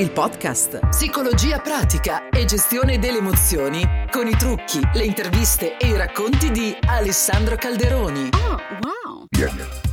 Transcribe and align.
il 0.00 0.10
podcast. 0.12 0.78
Psicologia 0.88 1.58
pratica 1.58 2.30
e 2.30 2.46
gestione 2.46 2.98
delle 2.98 3.18
emozioni 3.18 3.86
con 4.10 4.26
i 4.26 4.34
trucchi, 4.34 4.80
le 4.94 5.04
interviste 5.04 5.76
e 5.76 5.88
i 5.88 5.96
racconti 5.96 6.50
di 6.50 6.74
Alessandro 6.86 7.56
Calderoni. 7.56 8.30
Oh, 8.32 8.56
wow! 8.80 9.26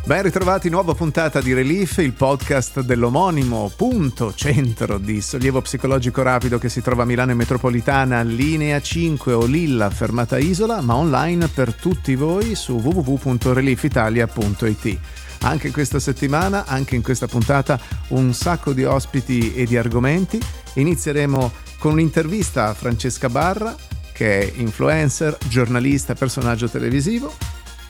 Ben 0.05 0.21
ritrovati, 0.21 0.69
nuova 0.69 0.93
puntata 0.93 1.41
di 1.41 1.53
Relief, 1.53 1.97
il 1.97 2.13
podcast 2.13 2.79
dell'omonimo 2.79 3.69
punto 3.75 4.33
centro 4.33 4.97
di 4.97 5.19
sollievo 5.19 5.59
psicologico 5.59 6.21
rapido 6.21 6.57
che 6.57 6.69
si 6.69 6.81
trova 6.81 7.03
a 7.03 7.05
Milano 7.05 7.35
metropolitana, 7.35 8.21
linea 8.21 8.81
5 8.81 9.33
o 9.33 9.43
Lilla, 9.43 9.89
fermata 9.89 10.37
Isola, 10.37 10.79
ma 10.79 10.95
online 10.95 11.49
per 11.49 11.73
tutti 11.73 12.15
voi 12.15 12.55
su 12.55 12.75
www.reliefitalia.it. 12.75 14.99
Anche 15.41 15.71
questa 15.71 15.99
settimana, 15.99 16.65
anche 16.65 16.95
in 16.95 17.01
questa 17.01 17.27
puntata, 17.27 17.79
un 18.09 18.33
sacco 18.33 18.73
di 18.73 18.83
ospiti 18.83 19.53
e 19.53 19.65
di 19.65 19.77
argomenti. 19.77 20.39
Inizieremo 20.73 21.51
con 21.79 21.93
un'intervista 21.93 22.67
a 22.67 22.73
Francesca 22.73 23.29
Barra, 23.29 23.75
che 24.13 24.39
è 24.39 24.51
influencer, 24.55 25.37
giornalista, 25.47 26.15
personaggio 26.15 26.67
televisivo. 26.67 27.33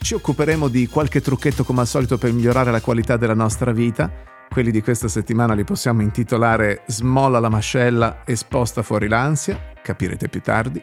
Ci 0.02 0.14
occuperemo 0.14 0.68
di 0.68 0.88
qualche 0.88 1.22
trucchetto 1.22 1.64
come 1.64 1.82
al 1.82 1.88
solito 1.88 2.18
per 2.18 2.32
migliorare 2.32 2.72
la 2.72 2.82
qualità 2.82 3.18
della 3.18 3.34
nostra 3.34 3.72
vita. 3.72 4.12
Quelli 4.50 4.72
di 4.72 4.82
questa 4.82 5.08
settimana 5.08 5.54
li 5.54 5.64
possiamo 5.64 6.02
intitolare 6.02 6.84
Smolla 6.88 7.40
la 7.40 7.50
mascella 7.50 8.24
e 8.24 8.36
sposta 8.36 8.84
fuori 8.84 9.08
l'ansia, 9.08 9.72
capirete 9.82 10.30
più 10.30 10.42
tardi. 10.42 10.82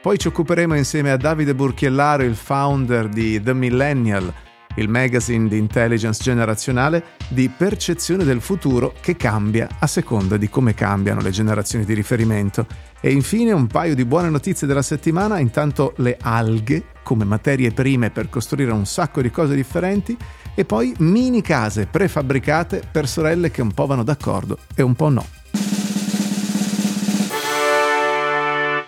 Poi 0.00 0.18
ci 0.18 0.28
occuperemo 0.28 0.76
insieme 0.76 1.10
a 1.10 1.16
Davide 1.16 1.54
Burchiellaro, 1.54 2.22
il 2.22 2.36
founder 2.36 3.08
di 3.08 3.42
The 3.42 3.54
Millennial, 3.54 4.32
il 4.76 4.88
magazine 4.88 5.48
di 5.48 5.58
intelligence 5.58 6.22
generazionale 6.22 7.04
di 7.28 7.48
percezione 7.48 8.24
del 8.24 8.40
futuro 8.40 8.94
che 9.00 9.16
cambia 9.16 9.68
a 9.78 9.86
seconda 9.86 10.36
di 10.36 10.48
come 10.48 10.74
cambiano 10.74 11.20
le 11.20 11.30
generazioni 11.30 11.84
di 11.84 11.94
riferimento. 11.94 12.66
E 13.00 13.10
infine 13.10 13.52
un 13.52 13.66
paio 13.66 13.94
di 13.94 14.04
buone 14.04 14.30
notizie 14.30 14.66
della 14.66 14.82
settimana, 14.82 15.38
intanto 15.38 15.94
le 15.98 16.16
alghe 16.20 16.84
come 17.02 17.24
materie 17.24 17.70
prime 17.70 18.10
per 18.10 18.28
costruire 18.28 18.72
un 18.72 18.86
sacco 18.86 19.22
di 19.22 19.30
cose 19.30 19.54
differenti 19.54 20.16
e 20.54 20.64
poi 20.64 20.94
mini 20.98 21.42
case 21.42 21.86
prefabbricate 21.86 22.82
per 22.90 23.06
sorelle 23.06 23.50
che 23.50 23.62
un 23.62 23.72
po' 23.72 23.86
vanno 23.86 24.02
d'accordo 24.02 24.58
e 24.74 24.82
un 24.82 24.94
po' 24.94 25.10
no. 25.10 25.35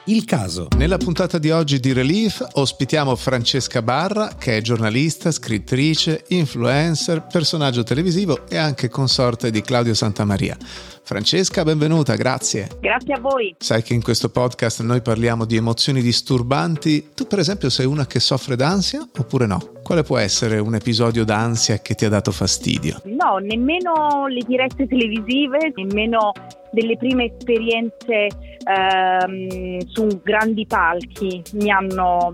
Il 0.08 0.24
caso. 0.24 0.68
Nella 0.78 0.96
puntata 0.96 1.36
di 1.36 1.50
oggi 1.50 1.80
di 1.80 1.92
Relief 1.92 2.42
ospitiamo 2.54 3.14
Francesca 3.14 3.82
Barra, 3.82 4.28
che 4.38 4.56
è 4.56 4.62
giornalista, 4.62 5.30
scrittrice, 5.30 6.24
influencer, 6.28 7.26
personaggio 7.30 7.82
televisivo 7.82 8.48
e 8.48 8.56
anche 8.56 8.88
consorte 8.88 9.50
di 9.50 9.60
Claudio 9.60 9.92
Santamaria. 9.92 10.56
Francesca, 11.02 11.62
benvenuta, 11.62 12.14
grazie. 12.16 12.68
Grazie 12.80 13.12
a 13.12 13.20
voi. 13.20 13.54
Sai 13.58 13.82
che 13.82 13.92
in 13.92 14.02
questo 14.02 14.30
podcast 14.30 14.80
noi 14.80 15.02
parliamo 15.02 15.44
di 15.44 15.56
emozioni 15.56 16.00
disturbanti. 16.00 17.10
Tu, 17.14 17.26
per 17.26 17.40
esempio, 17.40 17.68
sei 17.68 17.84
una 17.84 18.06
che 18.06 18.18
soffre 18.18 18.56
d'ansia 18.56 19.06
oppure 19.18 19.44
no? 19.44 19.72
Quale 19.82 20.04
può 20.04 20.16
essere 20.16 20.58
un 20.58 20.74
episodio 20.74 21.26
d'ansia 21.26 21.80
che 21.80 21.94
ti 21.94 22.06
ha 22.06 22.08
dato 22.08 22.32
fastidio? 22.32 23.02
No, 23.04 23.36
nemmeno 23.36 24.26
le 24.26 24.42
dirette 24.46 24.86
televisive, 24.86 25.70
nemmeno 25.74 26.32
delle 26.72 26.96
prime 26.96 27.26
esperienze 27.26 28.28
ehm, 28.64 29.78
su 29.86 30.20
grandi 30.22 30.66
palchi 30.66 31.42
mi 31.54 31.70
hanno 31.70 32.32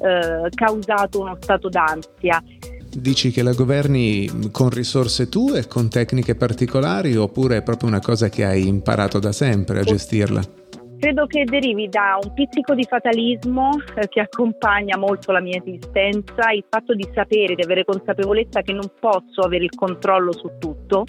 eh, 0.00 0.48
causato 0.54 1.20
uno 1.20 1.36
stato 1.40 1.68
d'ansia. 1.68 2.42
Dici 2.92 3.30
che 3.30 3.42
la 3.42 3.52
governi 3.52 4.50
con 4.50 4.68
risorse 4.68 5.28
tue, 5.28 5.68
con 5.68 5.88
tecniche 5.88 6.34
particolari 6.34 7.16
oppure 7.16 7.58
è 7.58 7.62
proprio 7.62 7.88
una 7.88 8.00
cosa 8.00 8.28
che 8.28 8.44
hai 8.44 8.66
imparato 8.66 9.20
da 9.20 9.30
sempre 9.30 9.78
a 9.78 9.82
gestirla? 9.84 10.42
Credo 10.98 11.24
che 11.26 11.44
derivi 11.44 11.88
da 11.88 12.18
un 12.22 12.34
pizzico 12.34 12.74
di 12.74 12.84
fatalismo 12.84 13.70
eh, 13.94 14.08
che 14.08 14.20
accompagna 14.20 14.98
molto 14.98 15.32
la 15.32 15.40
mia 15.40 15.58
esistenza, 15.64 16.50
il 16.52 16.64
fatto 16.68 16.94
di 16.94 17.08
sapere, 17.14 17.54
di 17.54 17.62
avere 17.62 17.84
consapevolezza 17.84 18.60
che 18.60 18.72
non 18.72 18.90
posso 19.00 19.40
avere 19.42 19.64
il 19.64 19.74
controllo 19.74 20.32
su 20.32 20.50
tutto, 20.58 21.04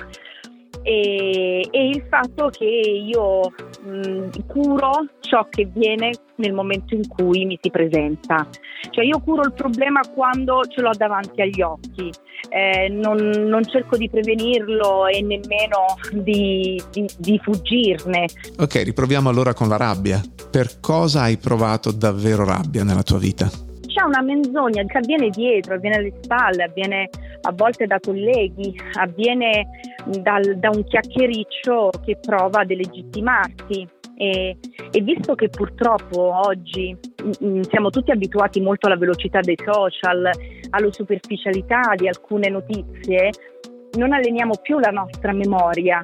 e, 0.83 1.67
e 1.69 1.87
il 1.87 2.03
fatto 2.09 2.49
che 2.49 2.65
io 2.65 3.53
mh, 3.83 4.45
curo 4.47 5.05
ciò 5.19 5.47
che 5.49 5.69
viene 5.71 6.11
nel 6.35 6.53
momento 6.53 6.95
in 6.95 7.07
cui 7.07 7.45
mi 7.45 7.57
si 7.61 7.69
presenta. 7.69 8.47
Cioè 8.89 9.05
io 9.05 9.19
curo 9.19 9.43
il 9.43 9.53
problema 9.53 10.01
quando 10.13 10.63
ce 10.67 10.81
l'ho 10.81 10.91
davanti 10.95 11.41
agli 11.41 11.61
occhi, 11.61 12.11
eh, 12.49 12.89
non, 12.89 13.17
non, 13.17 13.63
cerco 13.65 13.95
di 13.95 14.09
prevenirlo 14.09 15.07
e 15.07 15.21
nemmeno 15.21 15.85
di, 16.11 16.81
di, 16.91 17.07
di 17.17 17.39
fuggirne. 17.41 18.25
Ok, 18.57 18.81
riproviamo 18.83 19.29
allora 19.29 19.53
con 19.53 19.67
la 19.67 19.77
rabbia. 19.77 20.21
Per 20.49 20.79
cosa 20.79 21.21
hai 21.21 21.37
provato 21.37 21.91
davvero 21.91 22.43
rabbia 22.43 22.83
nella 22.83 23.03
tua 23.03 23.19
vita? 23.19 23.49
c'è 23.91 24.03
una 24.03 24.21
menzogna 24.21 24.83
che 24.85 24.97
avviene 24.97 25.29
dietro, 25.29 25.75
avviene 25.75 25.97
alle 25.97 26.13
spalle, 26.21 26.63
avviene 26.63 27.09
a 27.41 27.51
volte 27.53 27.87
da 27.87 27.99
colleghi, 27.99 28.75
avviene 28.93 29.67
dal, 30.21 30.57
da 30.57 30.69
un 30.69 30.83
chiacchiericcio 30.83 31.91
che 32.03 32.17
prova 32.17 32.61
a 32.61 32.65
delegittimarti. 32.65 33.87
E, 34.15 34.57
e, 34.91 35.01
visto 35.01 35.33
che 35.33 35.49
purtroppo 35.49 36.21
oggi 36.45 36.95
mh, 36.95 37.29
mm, 37.43 37.57
mm, 37.57 37.61
siamo 37.61 37.89
tutti 37.89 38.11
abituati 38.11 38.61
molto 38.61 38.85
alla 38.85 38.97
velocità 38.97 39.39
dei 39.39 39.57
social, 39.63 40.29
alla 40.69 40.91
superficialità 40.91 41.93
di 41.95 42.07
alcune 42.07 42.49
notizie, 42.49 43.31
non 43.93 44.13
alleniamo 44.13 44.57
più 44.61 44.77
la 44.77 44.91
nostra 44.91 45.33
memoria 45.33 45.99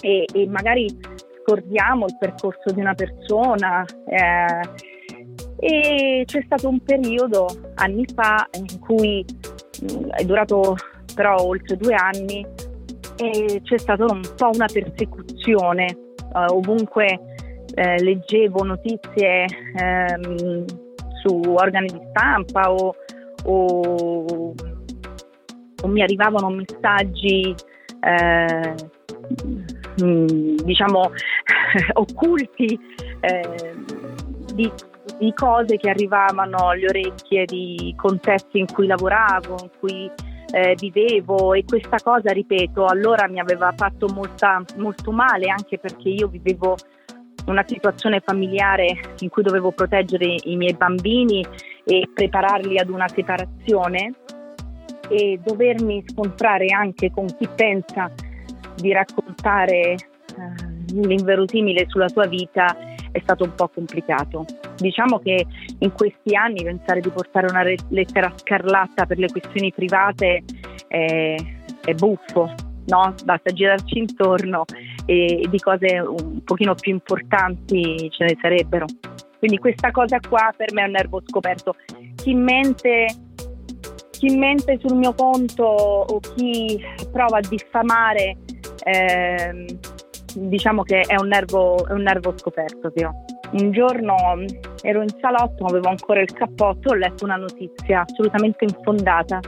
e, 0.00 0.24
e 0.32 0.46
magari 0.46 0.86
scordiamo 1.42 2.06
il 2.06 2.16
percorso 2.18 2.72
di 2.72 2.80
una 2.80 2.94
persona. 2.94 3.84
Eh, 4.08 4.94
e 5.58 6.22
c'è 6.26 6.42
stato 6.44 6.68
un 6.68 6.80
periodo 6.80 7.46
anni 7.76 8.04
fa 8.14 8.46
in 8.52 8.78
cui 8.78 9.24
è 10.10 10.24
durato 10.24 10.76
però 11.14 11.36
oltre 11.36 11.76
due 11.76 11.94
anni 11.94 12.46
e 13.16 13.60
c'è 13.62 13.78
stata 13.78 14.04
un 14.04 14.20
po' 14.36 14.50
una 14.52 14.66
persecuzione 14.66 15.96
uh, 16.34 16.54
ovunque 16.54 17.18
eh, 17.74 18.02
leggevo 18.02 18.64
notizie 18.64 19.46
ehm, 19.76 20.64
su 21.22 21.40
organi 21.46 21.88
di 21.88 22.00
stampa 22.10 22.72
o, 22.72 22.94
o, 23.44 24.54
o 25.82 25.88
mi 25.88 26.02
arrivavano 26.02 26.48
messaggi 26.50 27.54
eh, 28.00 28.74
diciamo 29.96 31.10
occulti 31.94 32.78
eh, 33.20 33.74
di 34.54 34.70
di 35.18 35.32
cose 35.34 35.76
che 35.76 35.90
arrivavano 35.90 36.68
alle 36.68 36.88
orecchie 36.88 37.44
di 37.44 37.94
contesti 37.96 38.58
in 38.58 38.66
cui 38.66 38.86
lavoravo, 38.86 39.56
in 39.62 39.70
cui 39.78 40.10
eh, 40.52 40.74
vivevo. 40.78 41.54
E 41.54 41.64
questa 41.64 41.98
cosa, 42.02 42.32
ripeto, 42.32 42.84
allora 42.86 43.28
mi 43.28 43.40
aveva 43.40 43.72
fatto 43.76 44.08
molta, 44.08 44.62
molto 44.76 45.10
male 45.10 45.48
anche 45.48 45.78
perché 45.78 46.08
io 46.08 46.28
vivevo 46.28 46.76
una 47.46 47.64
situazione 47.66 48.20
familiare 48.20 49.14
in 49.20 49.28
cui 49.28 49.42
dovevo 49.42 49.70
proteggere 49.70 50.36
i 50.44 50.56
miei 50.56 50.74
bambini 50.74 51.46
e 51.84 52.08
prepararli 52.12 52.78
ad 52.78 52.88
una 52.88 53.08
separazione. 53.08 54.12
E 55.08 55.38
dovermi 55.40 56.02
scontrare 56.08 56.66
anche 56.66 57.12
con 57.12 57.26
chi 57.26 57.48
pensa 57.54 58.10
di 58.74 58.92
raccontare 58.92 59.92
eh, 59.92 59.96
l'inverosimile 60.88 61.84
sulla 61.86 62.08
sua 62.08 62.26
vita 62.26 62.76
è 63.16 63.20
stato 63.22 63.44
un 63.44 63.54
po' 63.54 63.68
complicato. 63.68 64.44
Diciamo 64.76 65.18
che 65.18 65.46
in 65.78 65.92
questi 65.92 66.36
anni 66.36 66.62
pensare 66.62 67.00
di 67.00 67.08
portare 67.08 67.46
una 67.48 67.62
lettera 67.62 68.30
scarlatta 68.34 69.06
per 69.06 69.18
le 69.18 69.28
questioni 69.28 69.72
private 69.72 70.44
è, 70.86 71.34
è 71.82 71.94
buffo, 71.94 72.52
no? 72.86 73.14
Basta 73.24 73.50
girarci 73.50 73.98
intorno 73.98 74.64
e 75.06 75.46
di 75.48 75.58
cose 75.58 75.98
un 75.98 76.42
pochino 76.44 76.74
più 76.74 76.92
importanti 76.92 78.10
ce 78.10 78.24
ne 78.24 78.36
sarebbero. 78.40 78.84
Quindi 79.38 79.58
questa 79.58 79.90
cosa 79.90 80.18
qua 80.20 80.52
per 80.54 80.72
me 80.74 80.82
è 80.82 80.86
un 80.86 80.90
nervo 80.92 81.22
scoperto. 81.24 81.74
Chi 82.16 82.34
mente, 82.34 83.06
chi 84.10 84.36
mente 84.36 84.78
sul 84.78 84.96
mio 84.96 85.14
conto 85.14 85.64
o 85.64 86.20
chi 86.20 86.78
prova 87.10 87.38
a 87.38 87.48
diffamare 87.48 88.36
eh, 88.84 89.78
diciamo 90.36 90.82
che 90.82 91.00
è 91.00 91.16
un 91.18 91.28
nervo, 91.28 91.86
è 91.86 91.92
un 91.92 92.02
nervo 92.02 92.36
scoperto 92.36 92.90
che. 92.90 93.08
Un 93.52 93.70
giorno 93.70 94.16
ero 94.82 95.02
in 95.02 95.08
salotto, 95.20 95.66
avevo 95.66 95.88
ancora 95.88 96.20
il 96.20 96.32
cappotto, 96.32 96.90
ho 96.90 96.94
letto 96.94 97.24
una 97.24 97.36
notizia 97.36 98.04
assolutamente 98.06 98.64
infondata. 98.64 99.40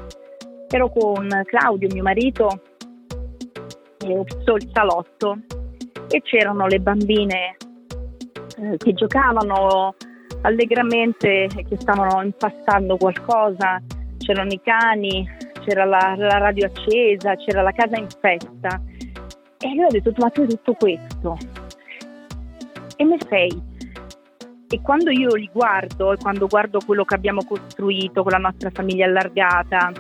Ero 0.68 0.88
con 0.90 1.28
Claudio, 1.44 1.88
mio 1.92 2.02
marito, 2.02 2.62
e 3.98 4.16
ho 4.16 4.24
il 4.54 4.70
salotto 4.72 5.38
e 6.10 6.22
c'erano 6.22 6.66
le 6.66 6.78
bambine 6.78 7.56
eh, 8.56 8.76
che 8.76 8.94
giocavano 8.94 9.94
allegramente 10.42 11.48
che 11.48 11.76
stavano 11.78 12.22
impastando 12.22 12.96
qualcosa, 12.96 13.82
c'erano 14.18 14.52
i 14.52 14.60
cani, 14.62 15.28
c'era 15.64 15.84
la, 15.84 16.14
la 16.16 16.38
radio 16.38 16.66
accesa, 16.66 17.34
c'era 17.34 17.62
la 17.62 17.72
casa 17.72 17.98
in 17.98 18.06
festa 18.20 18.80
E 19.60 19.74
lui 19.74 19.84
ha 19.84 19.88
detto, 19.88 20.12
ma 20.18 20.30
tu 20.30 20.42
hai 20.42 20.48
tutto 20.48 20.74
questo. 20.74 21.36
E 22.96 23.04
me 23.04 23.16
sei. 23.28 23.76
E 24.70 24.80
quando 24.82 25.10
io 25.10 25.34
li 25.34 25.48
guardo, 25.52 26.12
e 26.12 26.16
quando 26.16 26.46
guardo 26.46 26.80
quello 26.84 27.04
che 27.04 27.14
abbiamo 27.14 27.42
costruito 27.44 28.22
con 28.22 28.32
la 28.32 28.38
nostra 28.38 28.70
famiglia 28.70 29.06
allargata, 29.06 29.92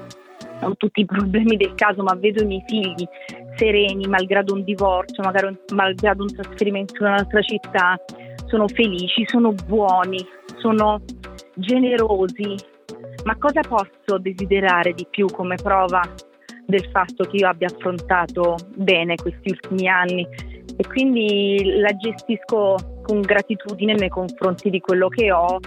con 0.60 0.76
tutti 0.76 1.00
i 1.00 1.06
problemi 1.06 1.56
del 1.56 1.74
caso, 1.74 2.02
ma 2.02 2.14
vedo 2.14 2.42
i 2.42 2.46
miei 2.46 2.64
figli 2.66 3.06
sereni, 3.58 4.06
malgrado 4.06 4.54
un 4.54 4.62
divorzio, 4.62 5.22
magari 5.22 5.56
malgrado 5.72 6.22
un 6.22 6.32
trasferimento 6.32 7.02
in 7.02 7.10
un'altra 7.10 7.42
città, 7.42 7.98
sono 8.46 8.68
felici, 8.68 9.24
sono 9.26 9.52
buoni, 9.66 10.24
sono 10.56 11.02
generosi. 11.54 12.54
Ma 13.24 13.36
cosa 13.36 13.60
posso 13.60 14.18
desiderare 14.18 14.92
di 14.92 15.06
più 15.10 15.26
come 15.26 15.56
prova 15.56 16.00
del 16.68 16.86
fatto 16.92 17.24
che 17.24 17.36
io 17.36 17.48
abbia 17.48 17.66
affrontato 17.66 18.56
bene 18.76 19.14
questi 19.16 19.50
ultimi 19.50 19.88
anni? 19.88 20.28
E 20.76 20.86
quindi 20.86 21.78
la 21.80 21.96
gestisco 21.96 23.00
con 23.02 23.20
gratitudine 23.22 23.94
nei 23.94 24.10
confronti 24.10 24.68
di 24.68 24.78
quello 24.80 25.08
che 25.08 25.32
ho 25.32 25.58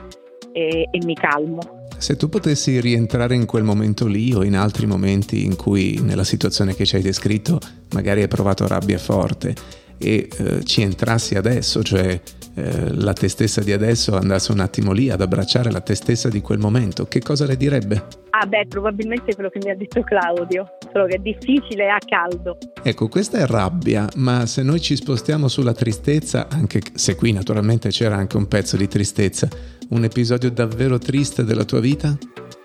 e, 0.53 0.87
e 0.89 0.99
mi 1.03 1.15
calmo. 1.15 1.79
Se 1.97 2.15
tu 2.15 2.29
potessi 2.29 2.79
rientrare 2.79 3.35
in 3.35 3.45
quel 3.45 3.63
momento 3.63 4.07
lì 4.07 4.33
o 4.33 4.43
in 4.43 4.55
altri 4.55 4.85
momenti 4.85 5.43
in 5.43 5.55
cui 5.55 5.99
nella 6.01 6.23
situazione 6.23 6.75
che 6.75 6.85
ci 6.85 6.95
hai 6.95 7.01
descritto 7.01 7.59
magari 7.93 8.21
hai 8.21 8.27
provato 8.27 8.67
rabbia 8.67 8.97
forte 8.97 9.53
e 10.01 10.27
eh, 10.37 10.63
ci 10.63 10.81
entrassi 10.81 11.35
adesso, 11.35 11.83
cioè 11.83 12.19
eh, 12.53 12.93
la 12.95 13.13
te 13.13 13.29
stessa 13.29 13.61
di 13.61 13.71
adesso 13.71 14.15
andasse 14.15 14.51
un 14.51 14.59
attimo 14.59 14.91
lì 14.91 15.09
ad 15.09 15.21
abbracciare 15.21 15.71
la 15.71 15.79
te 15.79 15.95
stessa 15.95 16.27
di 16.27 16.41
quel 16.41 16.59
momento, 16.59 17.05
che 17.05 17.21
cosa 17.21 17.45
le 17.45 17.55
direbbe? 17.55 18.07
Ah 18.31 18.45
beh, 18.45 18.67
probabilmente 18.67 19.33
quello 19.35 19.49
che 19.49 19.59
mi 19.63 19.71
ha 19.71 19.75
detto 19.75 20.01
Claudio, 20.01 20.65
solo 20.91 21.05
che 21.05 21.15
è 21.15 21.19
difficile 21.19 21.85
e 21.85 21.87
ha 21.87 21.99
caldo. 22.05 22.57
Ecco, 22.83 23.07
questa 23.07 23.37
è 23.37 23.45
rabbia, 23.45 24.07
ma 24.15 24.45
se 24.45 24.63
noi 24.63 24.81
ci 24.81 24.95
spostiamo 24.95 25.47
sulla 25.47 25.73
tristezza, 25.73 26.47
anche 26.49 26.81
se 26.93 27.15
qui 27.15 27.31
naturalmente 27.31 27.89
c'era 27.89 28.15
anche 28.15 28.37
un 28.37 28.47
pezzo 28.47 28.75
di 28.75 28.87
tristezza, 28.87 29.47
un 29.89 30.03
episodio 30.03 30.51
davvero 30.51 30.97
triste 30.97 31.43
della 31.43 31.63
tua 31.63 31.79
vita? 31.79 32.17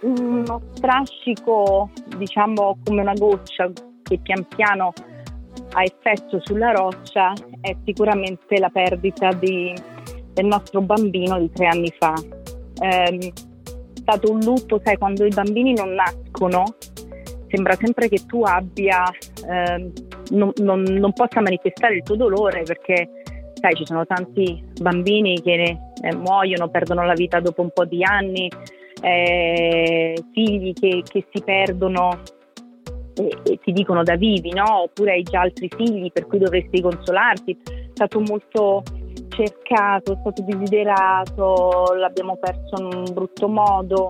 Uno 0.03 0.63
strascico, 0.75 1.91
diciamo 2.17 2.79
come 2.85 3.03
una 3.03 3.15
goccia 3.15 3.71
che 4.03 4.19
pian 4.23 4.47
piano 4.49 4.93
ha 5.77 5.83
effetto 5.83 6.41
sulla 6.43 6.71
roccia 6.71 7.35
è 7.61 7.77
sicuramente 7.85 8.59
la 8.59 8.71
perdita 8.71 9.31
di, 9.33 9.75
del 10.33 10.47
nostro 10.47 10.81
bambino 10.81 11.39
di 11.39 11.51
tre 11.51 11.67
anni 11.67 11.93
fa. 11.99 12.15
Eh, 12.81 13.19
è 13.19 13.33
stato 14.01 14.33
un 14.33 14.41
lutto, 14.41 14.81
sai, 14.83 14.97
quando 14.97 15.27
i 15.27 15.35
bambini 15.35 15.75
non 15.75 15.93
nascono, 15.93 16.65
sembra 17.49 17.75
sempre 17.75 18.09
che 18.09 18.25
tu 18.27 18.43
abbia, 18.43 19.05
eh, 19.49 19.93
non, 20.31 20.53
non, 20.57 20.81
non, 20.81 21.13
possa 21.13 21.43
manifestare 21.43 21.97
il 21.97 22.03
tuo 22.03 22.17
dolore 22.17 22.63
perché, 22.63 23.11
sai, 23.61 23.75
ci 23.75 23.85
sono 23.85 24.07
tanti 24.07 24.65
bambini 24.81 25.43
che 25.43 25.77
eh, 26.01 26.15
muoiono, 26.15 26.71
perdono 26.71 27.05
la 27.05 27.15
vita 27.15 27.39
dopo 27.41 27.61
un 27.61 27.71
po' 27.71 27.85
di 27.85 28.03
anni, 28.03 28.51
eh, 29.03 30.17
figli 30.33 30.73
che, 30.73 31.03
che 31.07 31.27
si 31.31 31.43
perdono 31.43 32.23
e, 33.17 33.39
e 33.45 33.59
ti 33.63 33.73
dicono 33.73 34.03
da 34.03 34.17
vivi, 34.17 34.53
no? 34.53 34.83
oppure 34.83 35.13
hai 35.13 35.23
già 35.23 35.41
altri 35.41 35.69
figli 35.75 36.11
per 36.13 36.27
cui 36.27 36.39
dovresti 36.39 36.81
consolarti. 36.81 37.59
È 37.65 37.91
stato 37.95 38.21
molto 38.21 38.83
cercato, 39.29 40.13
è 40.13 40.17
stato 40.21 40.43
desiderato, 40.43 41.95
l'abbiamo 41.95 42.37
perso 42.37 42.77
in 42.79 42.85
un 42.85 43.05
brutto 43.13 43.49
modo. 43.49 44.09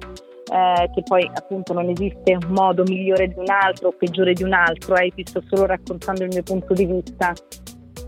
Eh, 0.48 0.90
che 0.94 1.02
poi 1.02 1.28
appunto 1.34 1.72
non 1.72 1.88
esiste 1.88 2.38
un 2.40 2.52
modo 2.52 2.84
migliore 2.84 3.26
di 3.26 3.34
un 3.36 3.50
altro 3.50 3.88
o 3.88 3.92
peggiore 3.98 4.32
di 4.32 4.44
un 4.44 4.52
altro, 4.52 4.94
eh, 4.94 5.10
ti 5.12 5.24
sto 5.26 5.42
solo 5.48 5.66
raccontando 5.66 6.22
il 6.22 6.28
mio 6.32 6.44
punto 6.44 6.72
di 6.72 6.86
vista. 6.86 7.32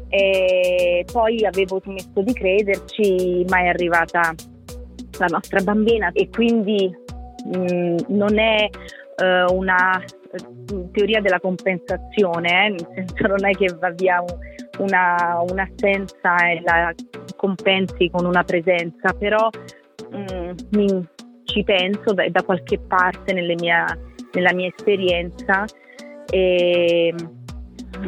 E 0.08 1.04
poi 1.12 1.44
avevo 1.44 1.80
smesso 1.82 2.22
di 2.22 2.32
crederci, 2.32 3.44
ma 3.48 3.58
è 3.58 3.66
arrivata 3.66 4.32
la 5.18 5.26
nostra 5.26 5.60
bambina 5.60 6.10
e 6.12 6.28
quindi 6.28 6.90
mh, 7.44 7.58
mm, 7.58 7.96
non 8.08 8.38
è 8.38 8.68
uh, 8.68 9.54
una 9.54 10.02
teoria 10.92 11.20
della 11.20 11.40
compensazione, 11.40 12.66
eh? 12.66 12.68
nel 12.70 12.88
senso 12.94 13.26
non 13.26 13.46
è 13.46 13.52
che 13.52 13.74
va 13.78 13.90
via 13.90 14.22
una, 14.78 15.42
un'assenza 15.48 16.36
e 16.50 16.60
la 16.64 16.94
compensi 17.36 18.10
con 18.10 18.24
una 18.24 18.44
presenza, 18.44 19.12
però 19.12 19.48
mm, 20.14 20.50
mi, 20.72 21.08
ci 21.44 21.62
penso 21.64 22.12
da, 22.12 22.28
da 22.28 22.42
qualche 22.42 22.78
parte 22.78 23.32
mia, 23.32 23.86
nella 24.32 24.52
mia 24.52 24.68
esperienza 24.68 25.64
e 26.30 27.14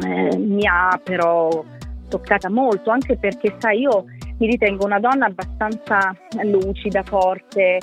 eh, 0.03 0.37
mi 0.37 0.67
ha 0.67 0.99
però 1.03 1.63
toccata 2.07 2.49
molto, 2.49 2.91
anche 2.91 3.17
perché 3.17 3.55
sai 3.57 3.79
io 3.79 4.05
mi 4.37 4.47
ritengo 4.47 4.85
una 4.85 4.99
donna 4.99 5.27
abbastanza 5.27 6.15
lucida, 6.43 7.03
forte, 7.03 7.77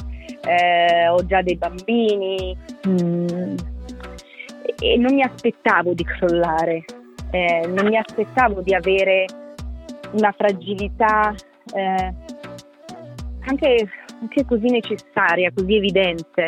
eh, 0.44 1.08
ho 1.08 1.24
già 1.24 1.40
dei 1.40 1.56
bambini. 1.56 2.56
Mm, 2.86 3.54
e 4.80 4.96
non 4.96 5.14
mi 5.14 5.22
aspettavo 5.22 5.92
di 5.92 6.04
crollare, 6.04 6.84
eh, 7.30 7.66
non 7.66 7.86
mi 7.86 7.96
aspettavo 7.96 8.62
di 8.62 8.74
avere 8.74 9.24
una 10.12 10.32
fragilità 10.32 11.34
eh, 11.74 12.14
anche, 13.40 13.88
anche, 14.20 14.44
così 14.44 14.66
necessaria, 14.68 15.50
così 15.54 15.76
evidente. 15.76 16.46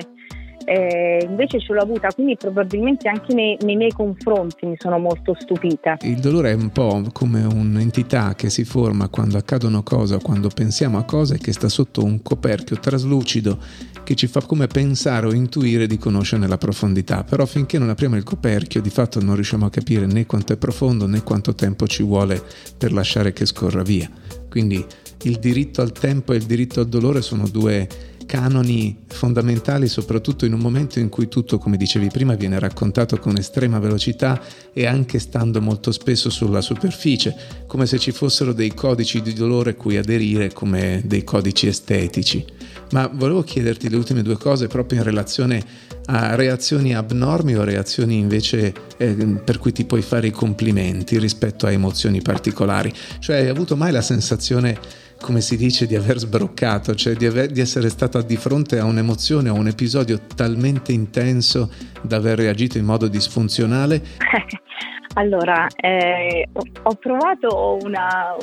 Eh, 0.71 1.27
invece 1.29 1.59
ce 1.59 1.73
l'ho 1.73 1.81
avuta, 1.81 2.13
quindi 2.15 2.37
probabilmente 2.37 3.09
anche 3.09 3.35
nei, 3.35 3.59
nei, 3.63 3.75
miei 3.75 3.91
confronti 3.91 4.67
mi 4.67 4.77
sono 4.79 5.01
molto 5.01 5.35
stupita. 5.37 5.97
Il 6.03 6.21
dolore 6.21 6.53
è 6.53 6.55
un 6.55 6.71
po' 6.71 7.03
come 7.13 7.43
un'entità 7.43 8.37
che 8.37 8.51
si 8.51 8.63
forma 8.63 9.09
quando 9.09 9.37
accadono 9.37 9.83
cose 9.83 10.15
o 10.15 10.21
quando 10.21 10.49
pensiamo 10.49 10.97
a 10.97 11.03
cose 11.03 11.39
che 11.39 11.53
sta 11.53 11.69
sotto 11.69 12.05
un 12.05 12.23
coperchio 12.23 12.79
traslucido 12.79 13.59
che 14.05 14.15
ci 14.15 14.29
fa 14.29 14.43
come 14.43 14.69
pensare 14.69 15.27
o 15.27 15.33
intuire 15.33 15.89
di 15.89 15.99
conoscerne 15.99 16.47
la 16.47 16.57
profondità, 16.57 17.25
però 17.25 17.47
finché 17.47 17.77
non 17.77 17.89
apriamo 17.89 18.15
il 18.15 18.23
coperchio 18.23 18.81
di 18.81 18.91
fatto 18.91 19.21
non 19.21 19.35
riusciamo 19.35 19.67
a 19.67 19.71
capire 19.71 20.07
né 20.07 20.25
quanto 20.25 20.53
è 20.53 20.57
profondo 20.57 21.09
né 21.09 21.25
quanto 21.25 21.53
tempo 21.53 21.89
ci 21.89 22.05
vuole 22.05 22.41
per 22.79 22.93
lasciare 22.93 23.33
che 23.33 23.45
scorra 23.45 23.83
via. 23.83 24.09
Quindi 24.49 24.87
il 25.23 25.39
diritto 25.41 25.83
al 25.83 25.91
tempo 25.91 26.33
e 26.33 26.37
il 26.37 26.45
diritto 26.45 26.79
al 26.79 26.89
dolore 26.89 27.23
sono 27.23 27.49
due 27.49 27.89
canoni 28.31 28.97
fondamentali 29.09 29.89
soprattutto 29.89 30.45
in 30.45 30.53
un 30.53 30.61
momento 30.61 31.01
in 31.01 31.09
cui 31.09 31.27
tutto, 31.27 31.59
come 31.59 31.77
dicevi 31.77 32.11
prima, 32.13 32.37
viene 32.37 32.61
raccontato 32.61 33.19
con 33.19 33.37
estrema 33.37 33.81
velocità 33.81 34.41
e 34.73 34.87
anche 34.87 35.19
stando 35.19 35.61
molto 35.61 35.91
spesso 35.91 36.31
sulla 36.31 36.61
superficie, 36.61 37.35
come 37.67 37.87
se 37.87 37.99
ci 37.99 38.13
fossero 38.13 38.53
dei 38.53 38.73
codici 38.73 39.21
di 39.21 39.33
dolore 39.33 39.75
cui 39.75 39.97
aderire 39.97 40.53
come 40.53 41.03
dei 41.05 41.25
codici 41.25 41.67
estetici. 41.67 42.45
Ma 42.93 43.11
volevo 43.13 43.43
chiederti 43.43 43.89
le 43.89 43.97
ultime 43.97 44.23
due 44.23 44.37
cose 44.37 44.69
proprio 44.69 45.01
in 45.01 45.05
relazione 45.05 45.65
a 46.05 46.37
reazioni 46.37 46.95
abnormi 46.95 47.57
o 47.57 47.65
reazioni 47.65 48.17
invece 48.17 48.73
eh, 48.97 49.13
per 49.45 49.59
cui 49.59 49.73
ti 49.73 49.85
puoi 49.85 50.03
fare 50.03 50.29
i 50.29 50.33
complimenti 50.33 51.19
rispetto 51.19 51.67
a 51.67 51.73
emozioni 51.73 52.23
particolari. 52.23 52.93
Cioè 53.19 53.39
hai 53.39 53.49
avuto 53.49 53.75
mai 53.75 53.91
la 53.91 54.03
sensazione 54.03 54.79
come 55.21 55.41
si 55.41 55.57
dice, 55.57 55.87
di 55.87 55.97
aver 55.97 56.19
sbroccato, 56.19 56.95
cioè 56.95 57.15
di, 57.15 57.27
aver, 57.27 57.51
di, 57.51 57.61
essere 57.61 57.89
stata 57.89 58.23
di 58.23 58.37
fronte 58.37 58.79
a 58.79 58.85
un'emozione 58.85 59.49
o 59.49 59.55
un 59.55 59.69
episodio 59.69 60.21
talmente 60.35 60.93
intenso 60.93 61.71
da 62.03 62.17
aver 62.17 62.39
reagito 62.39 62.79
in 62.79 62.85
modo 62.85 63.09
disfunzionale? 63.09 64.03
Allora, 65.15 65.67
eh, 65.75 66.47
ho 66.53 66.95
provato 66.95 67.79
una, 67.83 68.37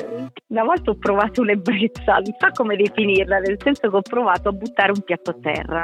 una 0.48 0.64
volta 0.64 0.90
ho 0.90 0.96
provato 0.96 1.40
un'ebbrezza, 1.40 2.12
non 2.12 2.34
so 2.38 2.48
come 2.52 2.76
definirla, 2.76 3.38
nel 3.38 3.56
senso 3.58 3.88
che 3.88 3.96
ho 3.96 4.02
provato 4.02 4.50
a 4.50 4.52
buttare 4.52 4.92
un 4.92 5.00
piatto 5.00 5.30
a 5.30 5.36
terra 5.40 5.82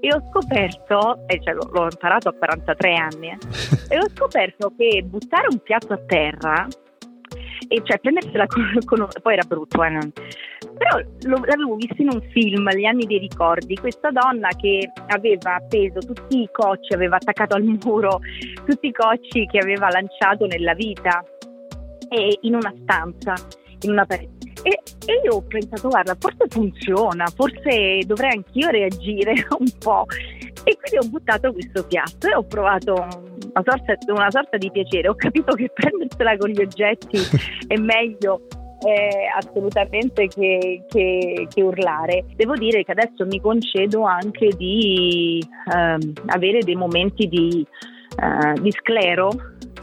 e 0.00 0.14
ho 0.14 0.20
scoperto, 0.28 1.26
e 1.26 1.40
cioè 1.42 1.54
l'ho 1.54 1.88
imparato 1.90 2.28
a 2.28 2.34
43 2.34 2.94
anni, 2.94 3.28
eh, 3.28 3.38
e 3.88 3.98
ho 3.98 4.06
scoperto 4.14 4.74
che 4.76 5.02
buttare 5.06 5.46
un 5.50 5.58
piatto 5.60 5.94
a 5.94 6.00
terra 6.06 6.68
e 7.68 7.80
cioè 7.84 7.98
prendersela 7.98 8.46
con, 8.46 8.78
con 8.84 9.06
poi 9.22 9.32
era 9.32 9.44
brutto 9.46 9.82
eh, 9.82 9.90
non... 9.90 10.12
però 10.12 10.98
lo, 11.22 11.36
l'avevo 11.44 11.76
visto 11.76 12.02
in 12.02 12.10
un 12.12 12.20
film 12.30 12.68
gli 12.70 12.84
anni 12.84 13.06
dei 13.06 13.18
ricordi 13.18 13.76
questa 13.76 14.10
donna 14.10 14.48
che 14.48 14.90
aveva 15.08 15.56
appeso 15.56 16.00
tutti 16.00 16.42
i 16.42 16.48
cocci 16.50 16.94
aveva 16.94 17.16
attaccato 17.16 17.54
al 17.54 17.62
muro 17.62 18.20
tutti 18.66 18.88
i 18.88 18.92
cocci 18.92 19.46
che 19.46 19.58
aveva 19.58 19.88
lanciato 19.90 20.46
nella 20.46 20.74
vita 20.74 21.24
e 22.08 22.38
in 22.42 22.54
una 22.54 22.72
stanza 22.82 23.34
in 23.84 23.90
una 23.90 24.04
parete 24.04 24.44
e, 24.64 24.80
e, 25.06 25.20
io 25.22 25.34
ho 25.34 25.42
pensato, 25.42 25.88
guarda, 25.88 26.16
forse 26.18 26.46
funziona, 26.48 27.26
forse 27.26 28.00
dovrei 28.06 28.30
anch'io 28.30 28.70
reagire 28.70 29.34
un 29.58 29.70
po'. 29.78 30.06
E 30.64 30.78
quindi 30.80 31.06
ho 31.06 31.10
buttato 31.10 31.52
questo 31.52 31.84
piatto 31.84 32.26
e 32.26 32.34
ho 32.34 32.42
provato 32.44 32.92
una 32.94 33.62
sorta, 33.62 33.96
una 34.08 34.30
sorta 34.30 34.56
di 34.56 34.70
piacere. 34.70 35.08
Ho 35.08 35.14
capito 35.14 35.54
che 35.54 35.70
prendersela 35.72 36.36
con 36.38 36.48
gli 36.48 36.62
oggetti 36.62 37.18
è 37.68 37.76
meglio 37.76 38.46
eh, 38.86 39.28
assolutamente 39.38 40.28
che, 40.28 40.84
che, 40.88 41.46
che, 41.52 41.62
urlare. 41.62 42.24
Devo 42.34 42.54
dire 42.54 42.84
che 42.84 42.92
adesso 42.92 43.26
mi 43.26 43.40
concedo 43.40 44.04
anche 44.04 44.48
di 44.56 45.46
eh, 45.74 45.98
avere 46.26 46.60
dei 46.60 46.74
momenti 46.74 47.28
di, 47.28 47.66
eh, 48.16 48.60
di 48.62 48.70
sclero 48.70 49.30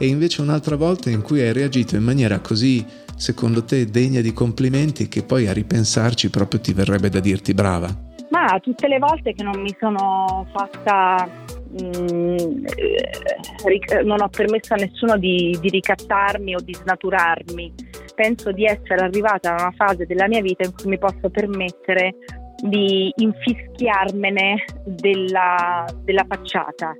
e 0.01 0.07
invece 0.07 0.41
un'altra 0.41 0.75
volta 0.75 1.11
in 1.11 1.21
cui 1.21 1.41
hai 1.41 1.53
reagito 1.53 1.95
in 1.95 2.01
maniera 2.01 2.39
così, 2.39 2.83
secondo 3.21 3.63
te, 3.63 3.85
degna 3.85 4.19
di 4.19 4.33
complimenti 4.33 5.07
che 5.07 5.21
poi 5.21 5.47
a 5.47 5.53
ripensarci 5.53 6.31
proprio 6.31 6.59
ti 6.59 6.73
verrebbe 6.73 7.09
da 7.09 7.19
dirti 7.19 7.53
brava? 7.53 7.87
Ma 8.31 8.59
tutte 8.59 8.87
le 8.87 8.97
volte 8.97 9.33
che 9.33 9.43
non 9.43 9.61
mi 9.61 9.75
sono 9.79 10.47
fatta 10.51 11.29
Mm, 11.71 12.65
eh, 12.75 14.03
non 14.03 14.21
ho 14.21 14.27
permesso 14.27 14.73
a 14.73 14.77
nessuno 14.77 15.17
di, 15.17 15.57
di, 15.61 15.69
ricattarmi 15.69 16.55
o 16.55 16.59
di 16.59 16.73
snaturarmi. 16.73 17.73
Penso 18.13 18.51
di 18.51 18.65
essere 18.65 19.05
arrivata 19.05 19.55
a 19.55 19.61
una 19.61 19.73
fase 19.77 20.05
della 20.05 20.27
mia 20.27 20.41
vita 20.41 20.65
in 20.65 20.73
cui 20.73 20.89
mi 20.89 20.97
posso 20.97 21.29
permettere 21.29 22.15
di 22.63 23.11
infischiarmene 23.15 24.65
della, 24.85 25.85
della 26.03 26.25
facciata. 26.27 26.93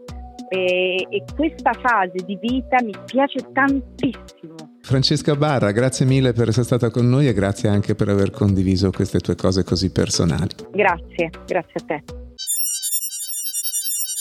E, 0.48 1.06
e 1.10 1.24
questa 1.36 1.74
fase 1.74 2.24
di 2.26 2.38
vita 2.40 2.82
mi 2.82 2.94
piace 3.06 3.40
tantissimo. 3.52 4.71
Francesca 4.92 5.38
Barra, 5.38 5.72
grazie 5.72 6.06
mille 6.06 6.34
per 6.34 6.50
essere 6.50 6.66
stata 6.66 6.90
con 6.90 7.08
noi 7.08 7.26
e 7.26 7.32
grazie 7.32 7.70
anche 7.70 7.96
per 7.96 8.10
aver 8.10 8.30
condiviso 8.30 8.92
queste 8.92 9.20
tue 9.20 9.36
cose 9.36 9.64
così 9.64 9.90
personali. 9.90 10.50
Grazie, 10.70 11.30
grazie 11.48 11.74
a 11.76 11.84
te. 11.86 12.04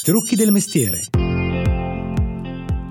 Trucchi 0.05 0.37
del 0.37 0.53
mestiere. 0.53 1.09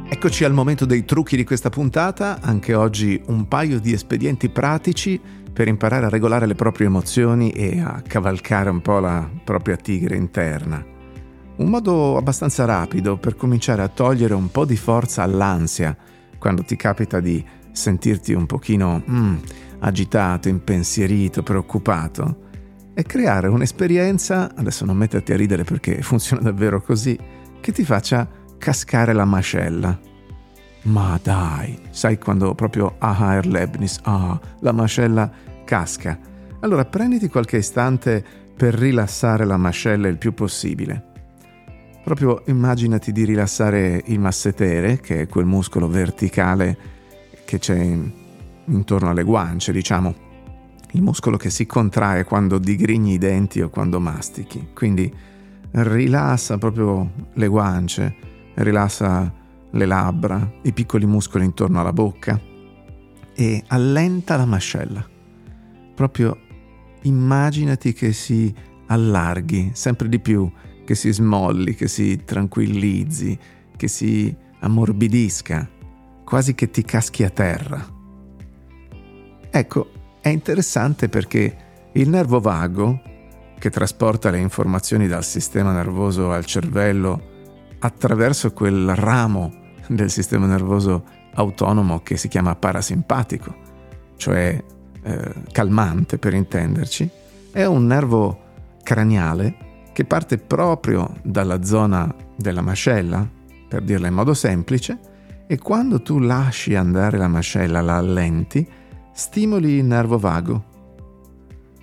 Eccoci 0.09 0.43
al 0.43 0.51
momento 0.51 0.85
dei 0.85 1.05
trucchi 1.05 1.37
di 1.37 1.45
questa 1.45 1.69
puntata, 1.69 2.39
anche 2.41 2.73
oggi 2.73 3.21
un 3.27 3.47
paio 3.47 3.79
di 3.79 3.93
espedienti 3.93 4.49
pratici 4.49 5.17
per 5.53 5.69
imparare 5.69 6.07
a 6.07 6.09
regolare 6.09 6.47
le 6.47 6.55
proprie 6.55 6.87
emozioni 6.87 7.51
e 7.51 7.79
a 7.79 8.03
cavalcare 8.05 8.69
un 8.69 8.81
po' 8.81 8.99
la 8.99 9.25
propria 9.41 9.77
tigre 9.77 10.17
interna. 10.17 10.85
Un 11.55 11.69
modo 11.69 12.17
abbastanza 12.17 12.65
rapido 12.65 13.15
per 13.15 13.37
cominciare 13.37 13.81
a 13.83 13.87
togliere 13.87 14.33
un 14.33 14.51
po' 14.51 14.65
di 14.65 14.75
forza 14.75 15.23
all'ansia 15.23 15.95
quando 16.39 16.63
ti 16.63 16.75
capita 16.75 17.19
di 17.19 17.43
sentirti 17.71 18.33
un 18.33 18.45
pochino 18.45 19.03
mm, 19.09 19.35
agitato, 19.79 20.49
impensierito, 20.49 21.43
preoccupato 21.43 22.47
è 22.99 23.03
creare 23.03 23.47
un'esperienza, 23.47 24.51
adesso 24.55 24.83
non 24.83 24.97
metterti 24.97 25.31
a 25.31 25.37
ridere 25.37 25.63
perché 25.63 26.01
funziona 26.03 26.41
davvero 26.41 26.81
così, 26.81 27.17
che 27.61 27.71
ti 27.71 27.85
faccia 27.85 28.27
cascare 28.57 29.13
la 29.13 29.23
mascella. 29.23 29.97
Ma 30.81 31.17
dai, 31.23 31.79
sai 31.91 32.17
quando 32.17 32.53
proprio 32.55 32.95
aha 32.97 33.35
Erlebnis, 33.35 33.99
ah, 34.03 34.37
la 34.59 34.73
mascella 34.73 35.31
casca. 35.63 36.19
Allora 36.59 36.83
prenditi 36.83 37.29
qualche 37.29 37.57
istante 37.57 38.21
per 38.55 38.73
rilassare 38.73 39.45
la 39.45 39.55
mascella 39.55 40.09
il 40.09 40.17
più 40.17 40.33
possibile. 40.33 41.05
Proprio 42.03 42.43
immaginati 42.47 43.13
di 43.13 43.23
rilassare 43.23 44.01
il 44.07 44.19
massetere, 44.19 44.99
che 44.99 45.21
è 45.21 45.27
quel 45.27 45.45
muscolo 45.45 45.87
verticale 45.87 46.77
che 47.49 47.57
c'è 47.57 47.97
intorno 48.65 49.09
alle 49.09 49.23
guance, 49.23 49.71
diciamo, 49.71 50.13
il 50.91 51.01
muscolo 51.01 51.35
che 51.35 51.49
si 51.49 51.65
contrae 51.65 52.23
quando 52.23 52.59
digrigni 52.59 53.13
i 53.13 53.17
denti 53.17 53.59
o 53.59 53.69
quando 53.69 53.99
mastichi. 53.99 54.67
Quindi 54.71 55.11
rilassa 55.71 56.59
proprio 56.59 57.09
le 57.33 57.47
guance, 57.47 58.15
rilassa 58.53 59.33
le 59.71 59.85
labbra, 59.87 60.47
i 60.61 60.73
piccoli 60.73 61.07
muscoli 61.07 61.43
intorno 61.43 61.79
alla 61.79 61.91
bocca 61.91 62.39
e 63.33 63.63
allenta 63.65 64.37
la 64.37 64.45
mascella. 64.45 65.03
Proprio 65.95 66.37
immaginati 67.01 67.93
che 67.93 68.13
si 68.13 68.53
allarghi 68.85 69.71
sempre 69.73 70.07
di 70.07 70.19
più, 70.19 70.47
che 70.85 70.93
si 70.93 71.11
smolli, 71.11 71.73
che 71.73 71.87
si 71.87 72.23
tranquillizzi, 72.23 73.39
che 73.75 73.87
si 73.87 74.35
ammorbidisca, 74.59 75.77
quasi 76.29 76.53
che 76.53 76.69
ti 76.69 76.83
caschi 76.83 77.23
a 77.23 77.31
terra. 77.31 77.83
Ecco, 79.49 79.91
è 80.21 80.29
interessante 80.29 81.09
perché 81.09 81.57
il 81.93 82.07
nervo 82.07 82.39
vago, 82.39 83.01
che 83.57 83.71
trasporta 83.71 84.29
le 84.29 84.37
informazioni 84.37 85.07
dal 85.07 85.23
sistema 85.23 85.71
nervoso 85.71 86.31
al 86.31 86.45
cervello 86.45 87.19
attraverso 87.79 88.53
quel 88.53 88.95
ramo 88.95 89.51
del 89.87 90.11
sistema 90.11 90.45
nervoso 90.45 91.03
autonomo 91.33 92.01
che 92.03 92.15
si 92.15 92.27
chiama 92.27 92.55
parasimpatico, 92.55 93.55
cioè 94.15 94.63
eh, 95.01 95.33
calmante 95.51 96.19
per 96.19 96.35
intenderci, 96.35 97.09
è 97.51 97.65
un 97.65 97.87
nervo 97.87 98.39
craniale 98.83 99.87
che 99.93 100.05
parte 100.05 100.37
proprio 100.37 101.11
dalla 101.23 101.63
zona 101.63 102.13
della 102.37 102.61
mascella, 102.61 103.27
per 103.67 103.81
dirla 103.81 104.07
in 104.07 104.13
modo 104.13 104.35
semplice, 104.35 105.08
e 105.51 105.57
quando 105.57 106.03
tu 106.03 106.19
lasci 106.19 106.75
andare 106.75 107.17
la 107.17 107.27
mascella, 107.27 107.81
la 107.81 107.97
allenti, 107.97 108.69
stimoli 109.11 109.77
il 109.77 109.83
nervo 109.83 110.19
vago, 110.19 110.63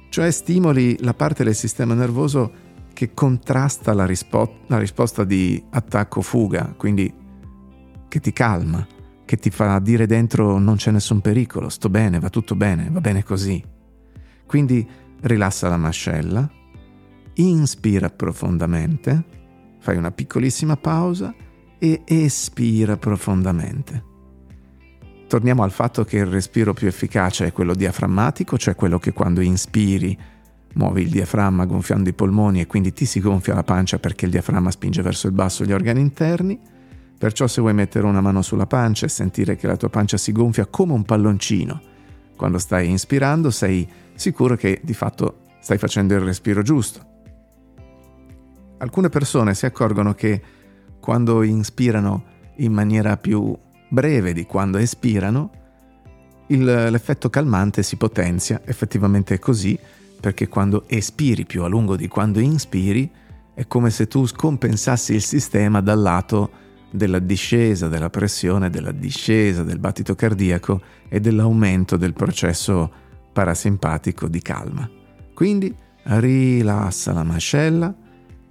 cioè 0.08 0.30
stimoli 0.30 0.96
la 1.00 1.14
parte 1.14 1.42
del 1.42 1.56
sistema 1.56 1.92
nervoso 1.92 2.52
che 2.92 3.12
contrasta 3.12 3.92
la, 3.92 4.06
rispo- 4.06 4.58
la 4.68 4.78
risposta 4.78 5.24
di 5.24 5.60
attacco-fuga, 5.68 6.74
quindi 6.76 7.12
che 8.06 8.20
ti 8.20 8.32
calma, 8.32 8.86
che 9.24 9.36
ti 9.36 9.50
fa 9.50 9.80
dire 9.80 10.06
dentro 10.06 10.58
non 10.58 10.76
c'è 10.76 10.92
nessun 10.92 11.20
pericolo, 11.20 11.68
sto 11.68 11.88
bene, 11.88 12.20
va 12.20 12.30
tutto 12.30 12.54
bene, 12.54 12.88
va 12.88 13.00
bene 13.00 13.24
così. 13.24 13.60
Quindi 14.46 14.88
rilassa 15.22 15.68
la 15.68 15.76
mascella, 15.76 16.48
inspira 17.34 18.10
profondamente, 18.10 19.24
fai 19.80 19.96
una 19.96 20.12
piccolissima 20.12 20.76
pausa 20.76 21.34
e 21.78 22.02
espira 22.06 22.96
profondamente. 22.96 24.14
Torniamo 25.28 25.64
al 25.64 25.72
fatto 25.72 26.04
che 26.04 26.18
il 26.18 26.26
respiro 26.26 26.72
più 26.72 26.86
efficace 26.86 27.46
è 27.46 27.52
quello 27.52 27.74
diaframmatico, 27.74 28.56
cioè 28.56 28.76
quello 28.76 28.98
che 28.98 29.12
quando 29.12 29.40
inspiri 29.40 30.16
muovi 30.74 31.02
il 31.02 31.10
diaframma 31.10 31.64
gonfiando 31.64 32.08
i 32.08 32.12
polmoni 32.12 32.60
e 32.60 32.66
quindi 32.66 32.92
ti 32.92 33.06
si 33.06 33.20
gonfia 33.20 33.54
la 33.54 33.64
pancia 33.64 33.98
perché 33.98 34.26
il 34.26 34.30
diaframma 34.30 34.70
spinge 34.70 35.02
verso 35.02 35.26
il 35.26 35.32
basso 35.32 35.64
gli 35.64 35.72
organi 35.72 36.00
interni. 36.00 36.58
Perciò 37.18 37.46
se 37.46 37.60
vuoi 37.60 37.74
mettere 37.74 38.06
una 38.06 38.20
mano 38.20 38.42
sulla 38.42 38.66
pancia 38.66 39.06
e 39.06 39.08
sentire 39.08 39.56
che 39.56 39.66
la 39.66 39.76
tua 39.76 39.88
pancia 39.88 40.16
si 40.16 40.32
gonfia 40.32 40.66
come 40.66 40.92
un 40.92 41.02
palloncino, 41.02 41.80
quando 42.36 42.58
stai 42.58 42.88
inspirando 42.88 43.50
sei 43.50 43.88
sicuro 44.14 44.54
che 44.54 44.80
di 44.84 44.94
fatto 44.94 45.38
stai 45.60 45.78
facendo 45.78 46.14
il 46.14 46.20
respiro 46.20 46.62
giusto. 46.62 47.14
Alcune 48.78 49.08
persone 49.08 49.54
si 49.54 49.64
accorgono 49.64 50.12
che 50.14 50.40
quando 51.06 51.44
inspirano 51.44 52.24
in 52.56 52.72
maniera 52.72 53.16
più 53.16 53.56
breve 53.88 54.32
di 54.32 54.44
quando 54.44 54.76
espirano, 54.76 55.50
il, 56.48 56.64
l'effetto 56.64 57.30
calmante 57.30 57.84
si 57.84 57.94
potenzia, 57.94 58.60
effettivamente 58.64 59.34
è 59.34 59.38
così, 59.38 59.78
perché 60.18 60.48
quando 60.48 60.82
espiri 60.88 61.46
più 61.46 61.62
a 61.62 61.68
lungo 61.68 61.94
di 61.94 62.08
quando 62.08 62.40
inspiri, 62.40 63.08
è 63.54 63.68
come 63.68 63.90
se 63.90 64.08
tu 64.08 64.26
scompensassi 64.26 65.14
il 65.14 65.22
sistema 65.22 65.80
dal 65.80 66.00
lato 66.00 66.50
della 66.90 67.20
discesa 67.20 67.86
della 67.86 68.10
pressione, 68.10 68.68
della 68.68 68.90
discesa 68.90 69.62
del 69.62 69.78
battito 69.78 70.16
cardiaco 70.16 70.80
e 71.08 71.20
dell'aumento 71.20 71.96
del 71.96 72.14
processo 72.14 72.90
parasimpatico 73.32 74.26
di 74.26 74.42
calma. 74.42 74.90
Quindi 75.32 75.72
rilassa 76.02 77.12
la 77.12 77.22
mascella 77.22 77.94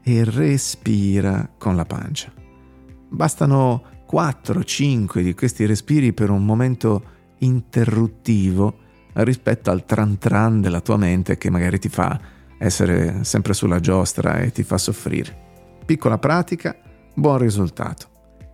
e 0.01 0.23
respira 0.23 1.49
con 1.57 1.75
la 1.75 1.83
pancia. 1.83 2.43
Bastano 3.09 3.83
4-5 4.11 5.21
di 5.21 5.33
questi 5.33 5.65
respiri 5.65 6.13
per 6.13 6.29
un 6.29 6.45
momento 6.45 7.13
interruttivo 7.39 8.79
rispetto 9.13 9.71
al 9.71 9.85
tran 9.85 10.17
tran 10.17 10.61
della 10.61 10.81
tua 10.81 10.97
mente 10.97 11.37
che 11.37 11.49
magari 11.49 11.79
ti 11.79 11.89
fa 11.89 12.19
essere 12.57 13.23
sempre 13.23 13.53
sulla 13.53 13.79
giostra 13.79 14.39
e 14.39 14.51
ti 14.51 14.63
fa 14.63 14.77
soffrire. 14.77 15.43
Piccola 15.85 16.17
pratica, 16.17 16.75
buon 17.13 17.37
risultato. 17.37 18.07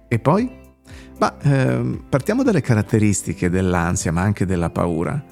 E 0.07 0.19
poi? 0.19 0.59
Ma 1.19 1.37
eh, 1.39 1.99
partiamo 2.09 2.43
dalle 2.43 2.61
caratteristiche 2.61 3.49
dell'ansia, 3.49 4.11
ma 4.11 4.21
anche 4.21 4.45
della 4.45 4.69
paura, 4.69 5.23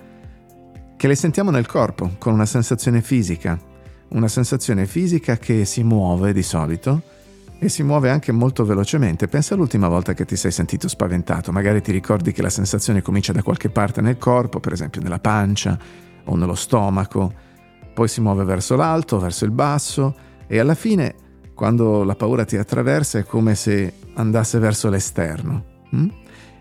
che 0.96 1.08
le 1.08 1.16
sentiamo 1.16 1.50
nel 1.50 1.66
corpo, 1.66 2.16
con 2.18 2.34
una 2.34 2.46
sensazione 2.46 3.02
fisica, 3.02 3.60
una 4.10 4.28
sensazione 4.28 4.86
fisica 4.86 5.38
che 5.38 5.66
si 5.66 5.84
muove 5.84 6.34
di 6.34 6.44
solito 6.44 7.02
e 7.60 7.68
si 7.68 7.84
muove 7.84 8.10
anche 8.10 8.32
molto 8.32 8.64
velocemente. 8.66 9.28
Pensa 9.28 9.54
all'ultima 9.54 9.90
volta 9.90 10.14
che 10.14 10.26
ti 10.26 10.38
sei 10.38 10.52
sentito 10.52 10.88
spaventato, 10.88 11.52
magari 11.52 11.82
ti 11.82 11.92
ricordi 11.92 12.32
che 12.32 12.42
la 12.42 12.50
sensazione 12.50 13.02
comincia 13.02 13.34
da 13.34 13.44
qualche 13.44 13.70
parte 13.70 14.02
nel 14.02 14.18
corpo, 14.18 14.60
per 14.60 14.72
esempio 14.72 15.02
nella 15.02 15.20
pancia 15.20 15.78
o 16.24 16.36
nello 16.36 16.56
stomaco, 16.56 17.34
poi 17.94 18.08
si 18.08 18.22
muove 18.22 18.46
verso 18.46 18.76
l'alto, 18.76 19.20
verso 19.20 19.44
il 19.44 19.52
basso 19.52 20.16
e 20.48 20.58
alla 20.58 20.74
fine, 20.74 21.16
quando 21.54 22.04
la 22.04 22.16
paura 22.16 22.46
ti 22.46 22.56
attraversa, 22.56 23.20
è 23.20 23.24
come 23.24 23.56
se 23.56 23.94
andasse 24.14 24.58
verso 24.60 24.90
l'esterno. 24.90 25.66
Hm? 25.90 26.08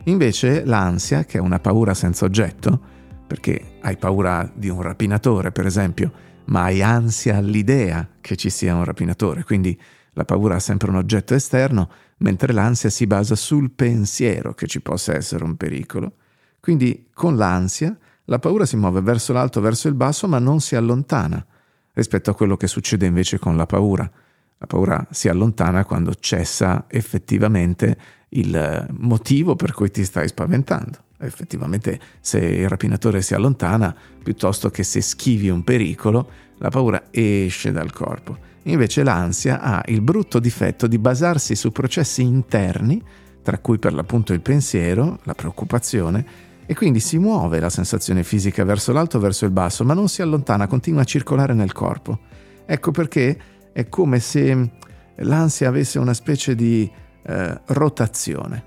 Invece 0.05 0.65
l'ansia, 0.65 1.25
che 1.25 1.39
è 1.39 1.41
una 1.41 1.61
paura 1.61 1.95
senza 1.95 2.25
oggetto, 2.25 2.81
perché 3.27 3.79
hai 3.83 3.97
paura 3.97 4.51
di 4.53 4.69
un 4.69 4.83
rapinatore, 4.83 5.53
per 5.53 5.67
esempio, 5.67 6.11
ma 6.47 6.65
hai 6.65 6.83
ansia 6.83 7.37
all'idea 7.37 8.09
che 8.21 8.37
ci 8.37 8.51
sia 8.51 8.75
un 8.75 8.85
rapinatore, 8.85 9.45
quindi 9.45 9.79
la 10.19 10.25
paura 10.25 10.57
ha 10.57 10.59
sempre 10.59 10.91
un 10.91 10.97
oggetto 10.97 11.35
esterno, 11.35 11.89
mentre 12.19 12.53
l'ansia 12.53 12.91
si 12.91 13.07
basa 13.07 13.37
sul 13.37 13.71
pensiero 13.71 14.53
che 14.53 14.67
ci 14.67 14.81
possa 14.81 15.15
essere 15.15 15.45
un 15.45 15.57
pericolo. 15.57 16.15
Quindi 16.59 17.07
con 17.15 17.37
l'ansia 17.37 17.97
la 18.25 18.41
paura 18.41 18.67
si 18.67 18.77
muove 18.77 19.01
verso 19.01 19.33
l'alto, 19.33 19.61
verso 19.61 19.87
il 19.87 19.95
basso, 19.95 20.27
ma 20.27 20.41
non 20.41 20.59
si 20.59 20.75
allontana 20.75 21.47
rispetto 21.93 22.31
a 22.31 22.35
quello 22.35 22.57
che 22.57 22.67
succede 22.67 23.07
invece 23.07 23.39
con 23.39 23.57
la 23.57 23.67
paura. 23.67 24.11
La 24.59 24.67
paura 24.67 25.07
si 25.13 25.29
allontana 25.29 25.85
quando 25.85 26.13
cessa 26.15 26.87
effettivamente 26.89 27.97
il 28.31 28.89
motivo 28.99 29.55
per 29.55 29.73
cui 29.73 29.93
ti 29.93 30.05
stai 30.05 30.27
spaventando. 30.27 31.05
Effettivamente 31.19 32.01
se 32.19 32.41
il 32.41 32.69
rapinatore 32.69 33.23
si 33.23 33.35
allontana, 33.35 33.95
piuttosto 34.21 34.69
che 34.69 34.83
se 34.83 35.01
schivi 35.01 35.49
un 35.49 35.63
pericolo, 35.63 36.29
la 36.57 36.71
paura 36.71 37.05
esce 37.13 37.71
dal 37.71 37.93
corpo. 37.93 38.48
Invece 38.69 39.03
l'ansia 39.03 39.61
ha 39.61 39.83
il 39.87 40.03
brutto 40.03 40.39
difetto 40.39 40.87
di 40.87 40.99
basarsi 40.99 41.55
su 41.55 41.73
processi 41.73 42.23
interni, 42.23 43.03
tra 43.43 43.59
cui 43.59 43.79
per 43.79 43.95
l'appunto 43.95 44.35
il 44.35 44.43
pensiero, 44.43 45.19
la 45.23 45.35
preoccupazione, 45.35 46.47
e 46.67 46.75
quindi 46.75 47.01
si 47.01 47.17
muove 47.17 47.61
la 47.61 47.71
sensazione 47.71 48.23
fisica 48.23 48.63
verso 48.65 48.93
l'alto 48.93 49.17
o 49.17 49.21
verso 49.21 49.47
il 49.47 49.53
basso, 49.53 49.85
ma 49.85 49.95
non 49.95 50.09
si 50.09 50.21
allontana, 50.21 50.67
continua 50.67 51.01
a 51.01 51.05
circolare 51.05 51.55
nel 51.55 51.73
corpo. 51.73 52.19
Ecco 52.67 52.91
perché 52.91 53.39
è 53.73 53.89
come 53.89 54.21
se 54.21 54.71
l'ansia 55.17 55.69
avesse 55.69 55.99
una 55.99 56.13
specie 56.13 56.55
di 56.55 56.91
eh, 57.23 57.61
rotazione. 57.69 58.65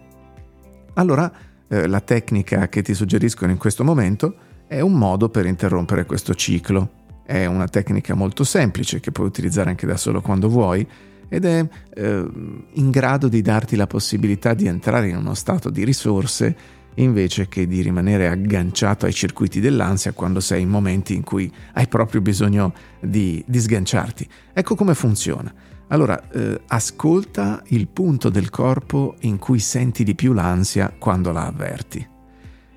Allora, 0.96 1.32
eh, 1.68 1.86
la 1.86 2.02
tecnica 2.02 2.70
che 2.70 2.82
ti 2.82 2.96
suggeriscono 2.96 3.52
in 3.52 3.60
questo 3.60 3.84
momento 3.84 4.36
è 4.66 4.80
un 4.80 4.94
modo 4.94 5.30
per 5.30 5.46
interrompere 5.46 6.06
questo 6.06 6.34
ciclo. 6.34 7.01
È 7.32 7.46
una 7.46 7.70
tecnica 7.70 8.14
molto 8.14 8.44
semplice 8.44 9.00
che 9.00 9.14
puoi 9.14 9.26
utilizzare 9.26 9.70
anche 9.70 9.88
da 9.88 9.96
solo 9.96 10.20
quando 10.20 10.50
vuoi 10.50 10.86
ed 11.30 11.46
è 11.46 11.66
eh, 11.94 12.30
in 12.74 12.90
grado 12.90 13.30
di 13.30 13.42
darti 13.42 13.78
la 13.78 13.88
possibilità 13.88 14.54
di 14.54 14.68
entrare 14.68 15.08
in 15.08 15.16
uno 15.16 15.34
stato 15.34 15.70
di 15.70 15.86
risorse 15.86 16.56
invece 16.96 17.48
che 17.48 17.68
di 17.68 17.82
rimanere 17.82 18.28
agganciato 18.28 19.06
ai 19.06 19.14
circuiti 19.14 19.62
dell'ansia 19.62 20.12
quando 20.12 20.42
sei 20.42 20.64
in 20.64 20.68
momenti 20.68 21.16
in 21.16 21.24
cui 21.24 21.50
hai 21.76 21.88
proprio 21.88 22.20
bisogno 22.20 22.74
di, 23.00 23.42
di 23.48 23.60
sganciarti. 23.62 24.28
Ecco 24.52 24.76
come 24.76 24.94
funziona. 24.94 25.54
Allora, 25.88 26.30
eh, 26.32 26.60
ascolta 26.68 27.64
il 27.68 27.88
punto 27.88 28.28
del 28.28 28.50
corpo 28.50 29.16
in 29.22 29.38
cui 29.38 29.60
senti 29.60 30.04
di 30.04 30.16
più 30.16 30.34
l'ansia 30.34 30.94
quando 31.00 31.32
la 31.32 31.46
avverti 31.46 32.06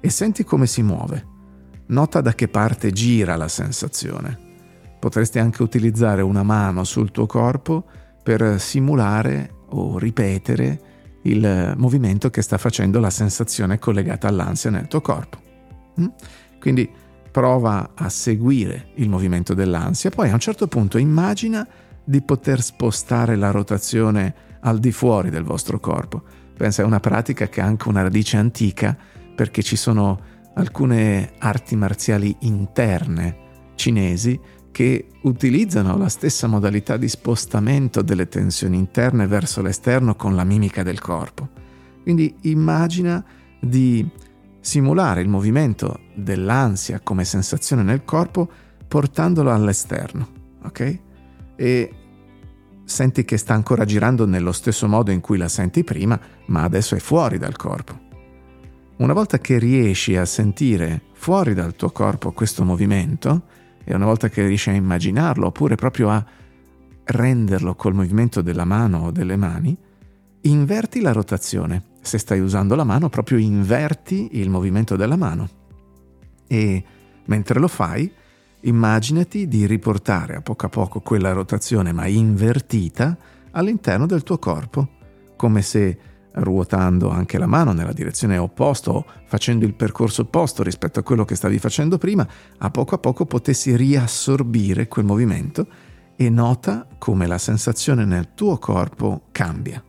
e 0.00 0.11
senti 0.11 0.44
come 0.44 0.68
si 0.68 0.82
muove. 0.84 1.26
Nota 1.87 2.20
da 2.20 2.34
che 2.34 2.46
parte 2.46 2.92
gira 2.92 3.34
la 3.34 3.49
sensazione. 3.49 4.43
Potresti 5.04 5.38
anche 5.38 5.62
utilizzare 5.62 6.23
una 6.23 6.42
mano 6.42 6.82
sul 6.82 7.11
tuo 7.11 7.26
corpo 7.26 7.84
per 8.23 8.58
simulare 8.58 9.56
o 9.68 9.99
ripetere 9.99 11.18
il 11.25 11.75
movimento 11.76 12.30
che 12.30 12.40
sta 12.40 12.56
facendo 12.56 13.00
la 13.00 13.11
sensazione 13.11 13.78
collegata 13.78 14.28
all'ansia 14.28 14.70
nel 14.70 14.88
tuo 14.88 15.02
corpo. 15.02 15.38
Mm? 16.00 16.06
Quindi 16.58 16.90
prova 17.30 17.90
a 17.94 18.08
seguire 18.08 18.92
il 18.94 19.11
movimento 19.11 19.52
dell'ansia, 19.52 20.08
poi 20.08 20.30
a 20.30 20.32
un 20.32 20.40
certo 20.40 20.68
punto 20.68 20.96
immagina 20.96 21.68
di 22.02 22.23
poter 22.23 22.62
spostare 22.62 23.37
la 23.37 23.50
rotazione 23.50 24.34
al 24.61 24.78
di 24.78 24.90
fuori 24.90 25.28
del 25.28 25.44
vostro 25.44 25.78
corpo. 25.80 26.23
Pensa, 26.56 26.80
è 26.80 26.87
una 26.87 27.00
pratica 27.00 27.46
che 27.49 27.61
ha 27.61 27.66
anche 27.66 27.90
una 27.90 28.00
radice 28.00 28.38
antica 28.38 28.96
perché 29.37 29.62
ci 29.62 29.76
sono 29.76 30.18
alcune 30.54 31.34
arti 31.40 31.76
marziali 31.76 32.34
interne 32.40 33.42
cinesi 33.75 34.40
che 34.74 35.06
utilizzano 35.20 35.96
la 35.96 36.08
stessa 36.08 36.48
modalità 36.48 36.96
di 36.96 37.08
spostamento 37.08 38.02
delle 38.02 38.26
tensioni 38.26 38.76
interne 38.76 39.28
verso 39.28 39.62
l'esterno 39.62 40.16
con 40.16 40.34
la 40.34 40.42
mimica 40.42 40.82
del 40.82 41.00
corpo. 41.00 41.48
Quindi 42.02 42.34
immagina 42.40 43.24
di 43.60 44.04
simulare 44.58 45.20
il 45.20 45.28
movimento 45.28 46.00
dell'ansia 46.16 46.98
come 46.98 47.24
sensazione 47.24 47.84
nel 47.84 48.04
corpo 48.04 48.50
portandolo 48.88 49.52
all'esterno, 49.52 50.28
ok? 50.64 50.98
E 51.54 51.94
senti 52.82 53.24
che 53.24 53.37
sta 53.37 53.54
ancora 53.54 53.84
girando 53.84 54.26
nello 54.26 54.50
stesso 54.50 54.88
modo 54.88 55.12
in 55.12 55.20
cui 55.20 55.38
la 55.38 55.48
senti 55.48 55.84
prima, 55.84 56.18
ma 56.46 56.64
adesso 56.64 56.96
è 56.96 56.98
fuori 56.98 57.38
dal 57.38 57.54
corpo. 57.54 57.96
Una 58.96 59.12
volta 59.12 59.38
che 59.38 59.56
riesci 59.56 60.16
a 60.16 60.24
sentire 60.24 61.00
fuori 61.12 61.54
dal 61.54 61.76
tuo 61.76 61.90
corpo 61.90 62.32
questo 62.32 62.64
movimento, 62.64 63.53
e 63.85 63.94
una 63.94 64.07
volta 64.07 64.29
che 64.29 64.47
riesci 64.47 64.70
a 64.70 64.75
immaginarlo 64.75 65.47
oppure 65.47 65.75
proprio 65.75 66.11
a 66.11 66.25
renderlo 67.05 67.75
col 67.75 67.94
movimento 67.94 68.40
della 68.40 68.64
mano 68.64 69.05
o 69.05 69.11
delle 69.11 69.37
mani, 69.37 69.77
inverti 70.42 71.01
la 71.01 71.12
rotazione. 71.12 71.92
Se 72.01 72.18
stai 72.18 72.40
usando 72.40 72.75
la 72.75 72.85
mano, 72.85 73.09
proprio 73.09 73.38
inverti 73.38 74.31
il 74.33 74.51
movimento 74.51 74.97
della 74.97 75.16
mano. 75.16 75.49
E 76.47 76.85
mentre 77.27 77.61
lo 77.61 77.68
fai, 77.68 78.11
immaginati 78.61 79.49
di 79.49 79.66
riportare 79.66 80.37
a 80.37 80.40
poco 80.40 80.66
a 80.66 80.68
poco 80.68 81.01
quella 81.01 81.33
rotazione, 81.33 81.92
ma 81.92 82.07
invertita, 82.07 83.16
all'interno 83.53 84.07
del 84.07 84.23
tuo 84.23 84.38
corpo, 84.38 84.88
come 85.37 85.62
se 85.62 85.99
ruotando 86.35 87.11
anche 87.11 87.38
la 87.38 87.47
mano 87.47 87.73
nella 87.73 87.92
direzione 87.92 88.38
opposta 88.38 88.90
o 88.90 89.05
facendo 89.27 89.64
il 89.64 89.75
percorso 89.75 90.23
opposto 90.23 90.62
rispetto 90.62 90.99
a 90.99 91.03
quello 91.03 91.25
che 91.25 91.35
stavi 91.35 91.59
facendo 91.59 91.99
prima, 91.99 92.27
a 92.59 92.70
poco 92.70 92.94
a 92.94 92.99
poco 92.99 93.27
potessi 93.27 93.77
riassorbire 93.77 94.88
quel 94.88 95.05
movimento 95.05 95.66
e 96.16 96.31
nota 96.31 96.87
come 96.99 97.27
la 97.27 97.38
sensazione 97.38 98.05
nel 98.05 98.35
tuo 98.35 98.59
corpo 98.59 99.27
cambia. 99.33 99.83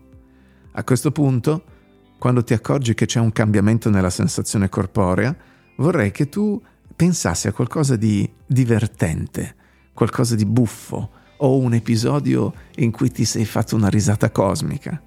A 0.78 0.84
questo 0.84 1.12
punto, 1.12 1.64
quando 2.20 2.44
ti 2.44 2.54
accorgi 2.54 2.94
che 2.94 3.06
c'è 3.06 3.20
un 3.20 3.32
cambiamento 3.32 3.90
nella 3.90 4.10
sensazione 4.10 4.70
corporea, 4.70 5.36
vorrei 5.78 6.12
che 6.12 6.30
tu 6.30 6.62
pensassi 6.96 7.48
a 7.48 7.54
qualcosa 7.54 7.96
di 7.96 8.30
divertente, 8.46 9.56
qualcosa 9.94 10.36
di 10.36 10.46
buffo 10.46 11.12
o 11.38 11.58
un 11.58 11.74
episodio 11.74 12.54
in 12.76 12.92
cui 12.92 13.12
ti 13.12 13.26
sei 13.26 13.46
fatto 13.46 13.76
una 13.76 13.90
risata 13.90 14.32
cosmica 14.32 15.02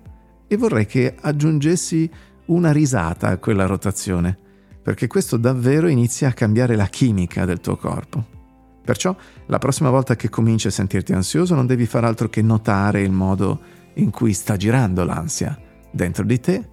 e 0.48 0.56
vorrei 0.56 0.86
che 0.86 1.14
aggiungessi 1.20 2.10
una 2.46 2.72
risata 2.72 3.28
a 3.28 3.36
quella 3.36 3.66
rotazione, 3.66 4.36
perché 4.82 5.06
questo 5.06 5.36
davvero 5.36 5.86
inizia 5.86 6.28
a 6.28 6.32
cambiare 6.32 6.74
la 6.74 6.86
chimica 6.86 7.44
del 7.44 7.60
tuo 7.60 7.76
corpo. 7.76 8.36
Perciò 8.82 9.14
la 9.46 9.58
prossima 9.58 9.90
volta 9.90 10.16
che 10.16 10.30
cominci 10.30 10.66
a 10.66 10.70
sentirti 10.70 11.12
ansioso 11.12 11.54
non 11.54 11.66
devi 11.66 11.84
fare 11.84 12.06
altro 12.06 12.30
che 12.30 12.40
notare 12.40 13.02
il 13.02 13.12
modo 13.12 13.60
in 13.94 14.10
cui 14.10 14.32
sta 14.32 14.56
girando 14.56 15.04
l'ansia 15.04 15.60
dentro 15.90 16.24
di 16.24 16.40
te, 16.40 16.68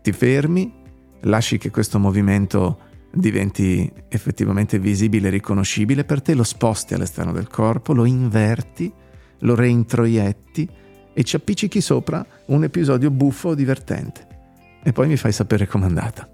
ti 0.00 0.12
fermi, 0.12 0.72
lasci 1.22 1.58
che 1.58 1.70
questo 1.70 1.98
movimento 1.98 2.78
diventi 3.12 3.90
effettivamente 4.08 4.78
visibile 4.78 5.28
e 5.28 5.32
riconoscibile 5.32 6.04
per 6.04 6.22
te, 6.22 6.34
lo 6.34 6.44
sposti 6.44 6.94
all'esterno 6.94 7.32
del 7.32 7.48
corpo, 7.48 7.92
lo 7.92 8.04
inverti, 8.04 8.92
lo 9.40 9.54
reintroietti 9.56 10.68
e 11.18 11.24
ci 11.24 11.34
appiccichi 11.34 11.80
sopra 11.80 12.24
un 12.44 12.62
episodio 12.62 13.10
buffo 13.10 13.48
o 13.48 13.54
divertente. 13.56 14.24
E 14.84 14.92
poi 14.92 15.08
mi 15.08 15.16
fai 15.16 15.32
sapere 15.32 15.66
com'è 15.66 15.84
andata. 15.84 16.28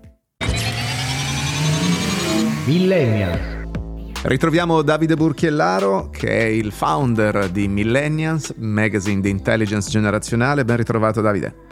Millennials. 2.66 3.40
Ritroviamo 4.24 4.82
Davide 4.82 5.16
Burchiellaro, 5.16 6.10
che 6.10 6.28
è 6.28 6.42
il 6.42 6.70
founder 6.70 7.48
di 7.48 7.66
Millennials, 7.66 8.52
magazine 8.58 9.22
di 9.22 9.30
intelligence 9.30 9.88
generazionale. 9.88 10.66
Ben 10.66 10.76
ritrovato 10.76 11.22
Davide. 11.22 11.63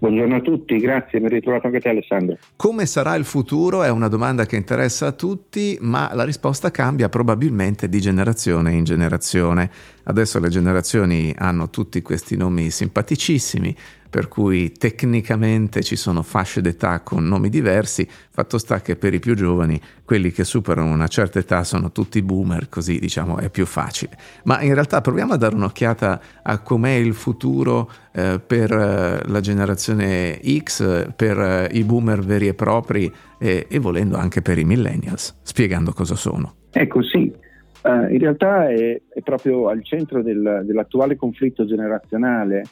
Buongiorno 0.00 0.36
a 0.36 0.40
tutti, 0.40 0.76
grazie, 0.76 1.18
mi 1.18 1.26
hai 1.26 1.32
ritrovato 1.32 1.66
anche 1.66 1.80
te 1.80 1.88
Alessandro. 1.88 2.38
Come 2.54 2.86
sarà 2.86 3.16
il 3.16 3.24
futuro 3.24 3.82
è 3.82 3.90
una 3.90 4.06
domanda 4.06 4.46
che 4.46 4.54
interessa 4.54 5.08
a 5.08 5.12
tutti, 5.12 5.76
ma 5.80 6.10
la 6.14 6.22
risposta 6.22 6.70
cambia 6.70 7.08
probabilmente 7.08 7.88
di 7.88 8.00
generazione 8.00 8.74
in 8.74 8.84
generazione. 8.84 9.68
Adesso 10.04 10.38
le 10.38 10.48
generazioni 10.50 11.34
hanno 11.36 11.68
tutti 11.68 12.00
questi 12.00 12.36
nomi 12.36 12.70
simpaticissimi, 12.70 13.74
per 14.08 14.28
cui 14.28 14.72
tecnicamente 14.72 15.82
ci 15.82 15.96
sono 15.96 16.22
fasce 16.22 16.60
d'età 16.60 17.00
con 17.00 17.26
nomi 17.26 17.48
diversi, 17.48 18.08
fatto 18.30 18.58
sta 18.58 18.80
che 18.80 18.96
per 18.96 19.14
i 19.14 19.18
più 19.18 19.34
giovani, 19.34 19.80
quelli 20.04 20.30
che 20.30 20.44
superano 20.44 20.92
una 20.92 21.08
certa 21.08 21.38
età 21.38 21.64
sono 21.64 21.92
tutti 21.92 22.22
boomer, 22.22 22.68
così 22.68 22.98
diciamo 22.98 23.38
è 23.38 23.50
più 23.50 23.66
facile. 23.66 24.16
Ma 24.44 24.62
in 24.62 24.74
realtà 24.74 25.00
proviamo 25.00 25.34
a 25.34 25.36
dare 25.36 25.54
un'occhiata 25.54 26.20
a 26.42 26.58
com'è 26.60 26.92
il 26.92 27.14
futuro 27.14 27.90
eh, 28.12 28.40
per 28.44 28.72
eh, 28.72 29.28
la 29.28 29.40
generazione 29.40 30.40
X, 30.62 31.12
per 31.14 31.38
eh, 31.38 31.68
i 31.72 31.84
boomer 31.84 32.20
veri 32.20 32.48
e 32.48 32.54
propri 32.54 33.12
e 33.40 33.66
volendo 33.78 34.16
anche 34.16 34.42
per 34.42 34.58
i 34.58 34.64
millennials, 34.64 35.38
spiegando 35.42 35.92
cosa 35.92 36.16
sono. 36.16 36.54
Ecco 36.72 37.02
sì, 37.02 37.32
Uh, 37.80 38.12
in 38.12 38.18
realtà 38.18 38.68
è, 38.68 39.00
è, 39.08 39.20
proprio 39.22 39.68
al 39.68 39.84
centro 39.84 40.20
del, 40.20 40.62
dell'attuale 40.64 41.14
conflitto 41.14 41.64
generazionale 41.64 42.64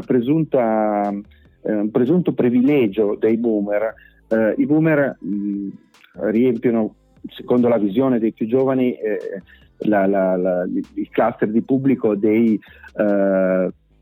presunta, 0.00 1.10
eh, 1.62 1.74
un 1.74 1.90
presunto 1.90 2.32
privilegio 2.32 3.16
dei 3.18 3.36
boomer. 3.36 3.94
Uh, 4.28 4.60
I 4.60 4.66
boomer 4.66 5.16
mh, 5.20 5.68
riempiono, 6.30 6.94
secondo 7.28 7.68
la 7.68 7.78
visione 7.78 8.18
dei 8.18 8.32
più 8.32 8.46
giovani, 8.46 8.94
eh, 8.94 9.18
la, 9.78 10.06
la, 10.06 10.36
la, 10.36 10.64
il 10.64 11.08
cluster 11.10 11.50
di 11.50 11.62
pubblico 11.62 12.14
dei 12.14 12.58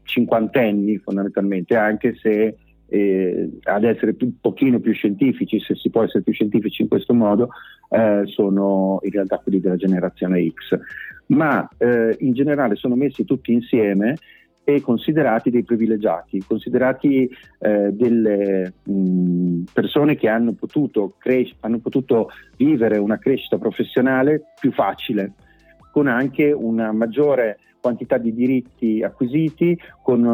cinquantenni 0.04 0.98
fondamentalmente, 0.98 1.76
anche 1.76 2.14
se 2.20 2.56
eh, 2.86 3.50
ad 3.62 3.84
essere 3.84 4.14
un 4.20 4.38
pochino 4.38 4.78
più 4.80 4.92
scientifici, 4.92 5.58
se 5.60 5.74
si 5.74 5.88
può 5.88 6.02
essere 6.02 6.22
più 6.22 6.34
scientifici 6.34 6.82
in 6.82 6.88
questo 6.88 7.14
modo, 7.14 7.48
eh, 7.88 8.22
sono 8.26 8.98
in 9.02 9.10
realtà 9.10 9.38
quelli 9.38 9.60
della 9.60 9.76
generazione 9.76 10.46
X. 10.46 10.78
Ma 11.28 11.66
eh, 11.78 12.16
in 12.20 12.34
generale 12.34 12.74
sono 12.76 12.94
messi 12.94 13.24
tutti 13.24 13.52
insieme 13.52 14.16
e 14.64 14.80
considerati 14.80 15.50
dei 15.50 15.64
privilegiati, 15.64 16.42
considerati 16.46 17.28
eh, 17.58 17.90
delle 17.92 18.72
mh, 18.84 19.62
persone 19.72 20.16
che 20.16 20.28
hanno 20.28 20.52
potuto, 20.52 21.14
cres- 21.18 21.54
hanno 21.60 21.78
potuto 21.78 22.30
vivere 22.56 22.98
una 22.98 23.18
crescita 23.18 23.58
professionale 23.58 24.42
più 24.60 24.72
facile, 24.72 25.32
con 25.90 26.06
anche 26.06 26.52
una 26.52 26.92
maggiore 26.92 27.58
quantità 27.80 28.16
di 28.16 28.32
diritti 28.32 29.02
acquisiti, 29.02 29.76
con 30.02 30.24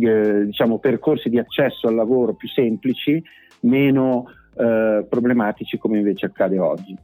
eh, 0.00 0.44
diciamo, 0.46 0.78
percorsi 0.78 1.28
di 1.28 1.38
accesso 1.38 1.86
al 1.86 1.94
lavoro 1.94 2.32
più 2.32 2.48
semplici, 2.48 3.22
meno 3.60 4.24
eh, 4.56 5.04
problematici 5.08 5.76
come 5.76 5.98
invece 5.98 6.26
accade 6.26 6.58
oggi. 6.58 6.96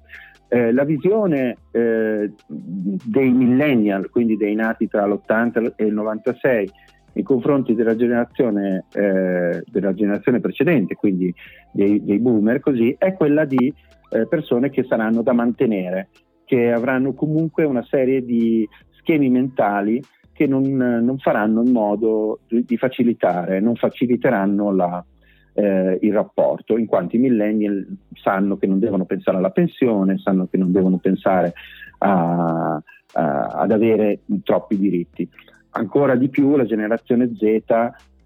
Eh, 0.55 0.71
la 0.71 0.85
visione 0.85 1.57
eh, 1.71 2.31
dei 2.47 3.31
millennial, 3.31 4.11
quindi 4.11 4.37
dei 4.37 4.55
nati 4.55 4.87
tra 4.87 5.07
l'80 5.07 5.73
e 5.77 5.85
il 5.87 5.95
96, 5.95 6.71
nei 7.15 7.25
confronti 7.25 7.75
della 7.75 7.97
generazione, 7.97 8.85
eh, 8.93 9.65
della 9.65 9.95
generazione 9.95 10.41
precedente, 10.41 10.95
quindi 10.95 11.35
dei, 11.73 12.05
dei, 12.05 12.19
boomer, 12.19 12.61
così, 12.61 12.95
è 12.99 13.15
quella 13.15 13.47
di 13.47 13.73
eh, 14.11 14.27
persone 14.27 14.69
che 14.69 14.85
saranno 14.85 15.23
da 15.23 15.33
mantenere, 15.33 16.11
che 16.45 16.71
avranno 16.71 17.15
comunque 17.15 17.65
una 17.65 17.85
serie 17.85 18.23
di 18.23 18.69
schemi 18.91 19.31
mentali 19.31 20.03
che 20.35 20.47
non, 20.47 20.65
non 20.65 21.17
faranno 21.17 21.63
in 21.63 21.73
modo 21.73 22.41
di, 22.47 22.63
di 22.67 22.77
facilitare, 22.77 23.59
non 23.59 23.75
faciliteranno 23.75 24.71
la, 24.71 25.03
eh, 25.55 25.99
il 26.01 26.13
rapporto, 26.13 26.77
in 26.79 26.87
quanto 26.87 27.17
i 27.17 27.19
millennial 27.19 27.87
sanno 28.15 28.57
che 28.57 28.67
non 28.67 28.79
devono 28.79 29.05
pensare 29.05 29.37
alla 29.37 29.51
pensione, 29.51 30.19
sanno 30.19 30.47
che 30.51 30.57
non 30.57 30.73
devono 30.73 30.99
pensare 30.99 31.53
a, 31.99 32.81
a, 33.13 33.47
ad 33.47 33.71
avere 33.71 34.21
troppi 34.43 34.79
diritti. 34.79 35.29
Ancora 35.71 36.17
di 36.17 36.29
più 36.29 36.57
la 36.57 36.65
generazione 36.65 37.31
Z 37.35 37.65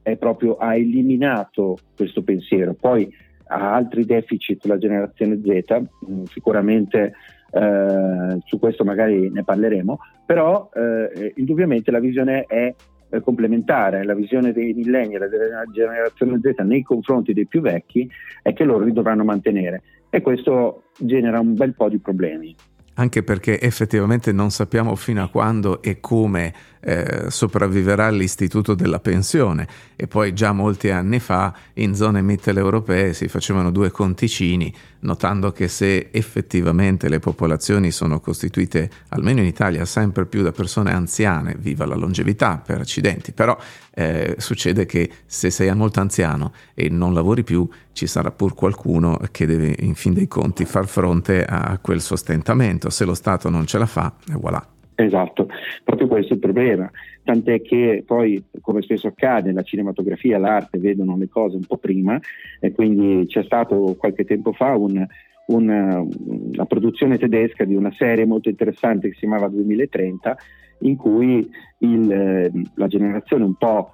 è 0.03 0.17
proprio, 0.17 0.57
ha 0.57 0.75
eliminato 0.77 1.79
questo 1.97 2.23
pensiero, 2.23 2.75
poi 2.75 3.13
ha 3.49 3.75
altri 3.75 4.05
deficit 4.05 4.65
la 4.67 4.79
generazione 4.79 5.41
Z, 5.43 5.81
mm, 6.11 6.25
sicuramente 6.25 7.13
eh, 7.51 8.39
su 8.45 8.59
questo 8.59 8.85
magari 8.85 9.31
ne 9.31 9.45
parleremo, 9.45 9.99
però 10.25 10.69
eh, 10.75 11.33
indubbiamente 11.37 11.91
la 11.91 12.01
visione 12.01 12.45
è 12.45 12.75
eh, 13.17 13.21
complementare 13.23 14.05
la 14.05 14.15
visione 14.15 14.53
dei 14.53 14.73
millennial 14.73 15.23
e 15.23 15.29
della 15.29 15.65
generazione 15.73 16.41
Z 16.41 16.63
nei 16.63 16.83
confronti 16.83 17.33
dei 17.33 17.47
più 17.47 17.61
vecchi 17.61 18.09
è 18.43 18.53
che 18.53 18.65
loro 18.65 18.85
li 18.85 18.93
dovranno 18.93 19.25
mantenere. 19.25 19.83
E 20.11 20.21
questo 20.21 20.85
genera 20.99 21.41
un 21.41 21.55
bel 21.55 21.75
po' 21.75 21.89
di 21.89 21.99
problemi. 21.99 22.55
Anche 22.99 23.23
perché 23.23 23.61
effettivamente 23.61 24.33
non 24.33 24.51
sappiamo 24.51 24.95
fino 24.95 25.23
a 25.23 25.29
quando 25.29 25.83
e 25.83 26.01
come 26.01 26.53
eh, 26.81 27.27
sopravviverà 27.31 28.11
l'istituto 28.11 28.75
della 28.75 29.01
pensione. 29.01 29.67
E 29.97 30.07
poi 30.07 30.33
già 30.33 30.53
molti 30.53 30.91
anni 30.91 31.19
fa 31.19 31.55
in 31.75 31.95
zone 31.95 32.23
mitteleuropee 32.23 33.13
si 33.13 33.29
facevano 33.29 33.71
due 33.71 33.91
conticini 33.91 34.73
notando 35.07 35.53
che 35.53 35.69
se 35.69 36.09
effettivamente 36.11 37.09
le 37.09 37.21
popolazioni 37.21 37.91
sono 37.91 38.21
costituite 38.21 38.91
almeno 39.09 39.41
in 39.41 39.47
Italia 39.47 39.85
sempre 39.85 40.27
più 40.27 40.43
da 40.43 40.53
persone 40.53 40.93
anziane, 40.93 41.57
viva 41.59 41.87
la 41.87 41.95
longevità 41.95 42.61
per 42.65 42.81
accidenti, 42.81 43.33
però 43.33 43.57
eh, 43.95 44.35
succede 44.39 44.85
che 44.85 45.09
se 45.25 45.51
sei 45.51 45.75
molto 45.75 46.01
anziano 46.01 46.53
e 46.75 46.89
non 46.91 47.15
lavori 47.15 47.45
più 47.45 47.67
ci 47.93 48.07
sarà 48.07 48.31
pur 48.31 48.55
qualcuno 48.55 49.19
che 49.31 49.47
deve 49.47 49.75
in 49.79 49.95
fin 49.95 50.13
dei 50.13 50.29
conti 50.29 50.65
far 50.65 50.87
fronte 50.87 51.45
a 51.45 51.79
quel 51.81 52.01
sostentamento, 52.01 52.91
se 52.91 53.05
lo 53.05 53.15
Stato 53.15 53.49
non 53.49 53.65
ce 53.65 53.79
la 53.79 53.87
fa, 53.87 54.13
e 54.29 54.35
voilà. 54.35 54.67
Esatto, 54.99 55.46
proprio 55.85 56.09
questo 56.09 56.33
è 56.33 56.37
il 56.37 56.43
problema, 56.43 56.91
tant'è 57.23 57.63
che 57.63 58.03
poi, 58.07 58.43
come 58.61 58.83
spesso 58.83 59.09
accade, 59.09 59.53
la 59.53 59.63
cinematografia 59.63 60.39
l'arte 60.39 60.79
vedono 60.79 61.17
le 61.17 61.29
cose 61.29 61.57
un 61.57 61.65
po' 61.65 61.79
prima 61.79 62.19
e 62.61 62.73
quindi 62.73 63.27
c'è 63.27 63.43
stato 63.43 63.95
qualche 63.99 64.25
tempo 64.25 64.53
fa 64.53 64.77
un, 64.77 65.07
una, 65.47 66.01
una, 66.01 66.65
produzione 66.67 67.19
tedesca 67.19 67.65
di 67.65 67.75
una 67.75 67.93
serie 67.93 68.27
molto 68.27 68.49
interessante 68.49 69.09
che 69.09 69.15
si 69.15 69.21
chiamava 69.21 69.49
2030, 69.49 70.37
in 70.81 70.97
cui 70.97 71.49
il, 71.79 72.69
la 72.75 72.87
generazione 72.87 73.45
un 73.45 73.55
po' 73.55 73.93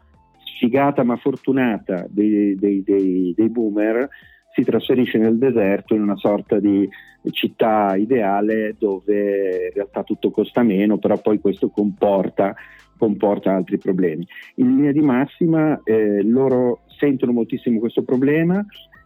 sfigata 0.63 1.03
ma 1.03 1.17
fortunata 1.17 2.07
dei, 2.09 2.55
dei, 2.55 2.83
dei, 2.83 3.33
dei 3.37 3.49
boomer 3.49 4.09
si 4.53 4.62
trasferisce 4.62 5.19
nel 5.19 5.38
deserto 5.38 5.95
in 5.95 6.03
una 6.03 6.17
sorta 6.17 6.59
di 6.59 6.88
città 7.31 7.95
ideale 7.97 8.75
dove 8.79 9.69
in 9.69 9.75
realtà 9.75 10.03
tutto 10.03 10.31
costa 10.31 10.62
meno, 10.62 10.99
però 10.99 11.19
poi 11.19 11.41
questo 11.41 11.69
comporta, 11.69 12.55
comporta 12.97 13.55
altri 13.55 13.79
problemi. 13.79 14.27
In 14.57 14.77
linea 14.77 14.93
di 14.93 15.01
massima 15.01 15.81
eh, 15.85 16.23
loro 16.23 16.83
sentono 16.99 17.33
moltissimo 17.33 17.79
questo 17.79 18.03
problema, 18.03 18.65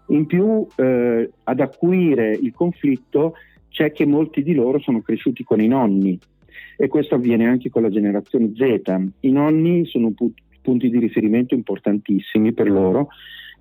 in 0.09 0.27
più 0.27 0.67
eh, 0.77 1.31
ad 1.45 1.61
acuire 1.61 2.31
il 2.31 2.53
conflitto 2.53 3.35
c'è 3.69 3.93
che 3.93 4.07
molti 4.07 4.43
di 4.43 4.55
loro 4.55 4.79
sono 4.79 5.03
cresciuti 5.03 5.45
con 5.45 5.61
i 5.61 5.69
nonni 5.69 6.19
e 6.77 6.89
questo 6.89 7.15
avviene 7.15 7.47
anche 7.47 7.69
con 7.71 7.83
la 7.83 7.91
generazione 7.91 8.53
Z. 8.55 9.11
I 9.21 9.31
nonni 9.31 9.85
sono 9.87 10.13
pu- 10.13 10.33
punti 10.63 10.91
di 10.91 10.99
riferimento 10.99 11.55
importantissimi 11.55 12.53
per 12.53 12.71
loro 12.71 13.09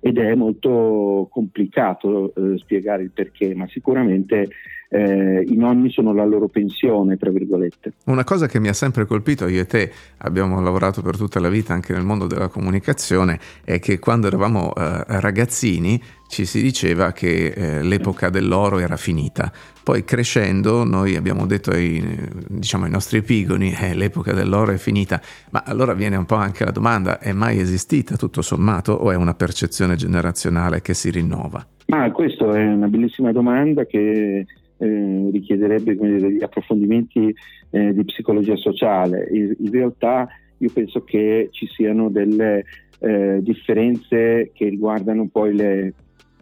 ed 0.00 0.18
è 0.18 0.34
molto 0.34 1.28
complicato 1.30 2.34
eh, 2.34 2.58
spiegare 2.58 3.02
il 3.02 3.10
perché, 3.10 3.54
ma 3.54 3.66
sicuramente 3.68 4.48
eh, 4.88 5.44
i 5.46 5.56
nonni 5.56 5.90
sono 5.90 6.12
la 6.12 6.24
loro 6.24 6.48
pensione, 6.48 7.16
tra 7.16 7.30
virgolette. 7.30 7.94
Una 8.06 8.24
cosa 8.24 8.46
che 8.46 8.60
mi 8.60 8.68
ha 8.68 8.72
sempre 8.72 9.04
colpito, 9.06 9.48
io 9.48 9.62
e 9.62 9.66
te 9.66 9.90
abbiamo 10.18 10.60
lavorato 10.60 11.02
per 11.02 11.16
tutta 11.16 11.40
la 11.40 11.48
vita 11.48 11.72
anche 11.72 11.92
nel 11.92 12.04
mondo 12.04 12.26
della 12.26 12.48
comunicazione, 12.48 13.38
è 13.64 13.78
che 13.78 13.98
quando 13.98 14.26
eravamo 14.26 14.72
eh, 14.74 15.04
ragazzini 15.20 16.00
ci 16.28 16.44
si 16.44 16.60
diceva 16.60 17.12
che 17.12 17.46
eh, 17.46 17.82
l'epoca 17.82 18.30
dell'oro 18.30 18.78
era 18.78 18.96
finita. 18.96 19.52
Poi 19.82 20.04
crescendo 20.04 20.84
noi 20.84 21.14
abbiamo 21.14 21.46
detto 21.46 21.70
ai, 21.70 22.02
diciamo, 22.48 22.84
ai 22.84 22.90
nostri 22.90 23.18
epigoni 23.18 23.70
che 23.70 23.90
eh, 23.90 23.94
l'epoca 23.94 24.32
dell'oro 24.32 24.72
è 24.72 24.76
finita, 24.76 25.20
ma 25.50 25.62
allora 25.64 25.94
viene 25.94 26.16
un 26.16 26.24
po' 26.24 26.34
anche 26.34 26.64
la 26.64 26.72
domanda, 26.72 27.20
è 27.20 27.32
mai 27.32 27.58
esistita 27.60 28.16
tutto 28.16 28.42
sommato 28.42 28.92
o 28.92 29.12
è 29.12 29.14
una 29.14 29.34
percezione 29.34 29.94
generazionale 29.94 30.82
che 30.82 30.94
si 30.94 31.10
rinnova? 31.10 31.64
Ma 31.86 32.10
questa 32.10 32.50
è 32.50 32.66
una 32.66 32.88
bellissima 32.88 33.30
domanda 33.30 33.84
che 33.84 34.44
eh, 34.78 35.28
richiederebbe 35.32 35.96
degli 35.96 36.42
approfondimenti 36.42 37.34
eh, 37.70 37.92
di 37.92 38.04
psicologia 38.04 38.56
sociale. 38.56 39.28
In, 39.30 39.54
in, 39.58 39.70
realtà 39.70 40.28
io 40.58 40.70
penso 40.72 41.04
che 41.04 41.48
ci 41.52 41.66
siano 41.66 42.08
delle 42.10 42.64
eh, 43.00 43.38
differenze 43.42 44.50
che 44.52 44.68
riguardano 44.68 45.28
poi 45.28 45.54
le, 45.54 45.94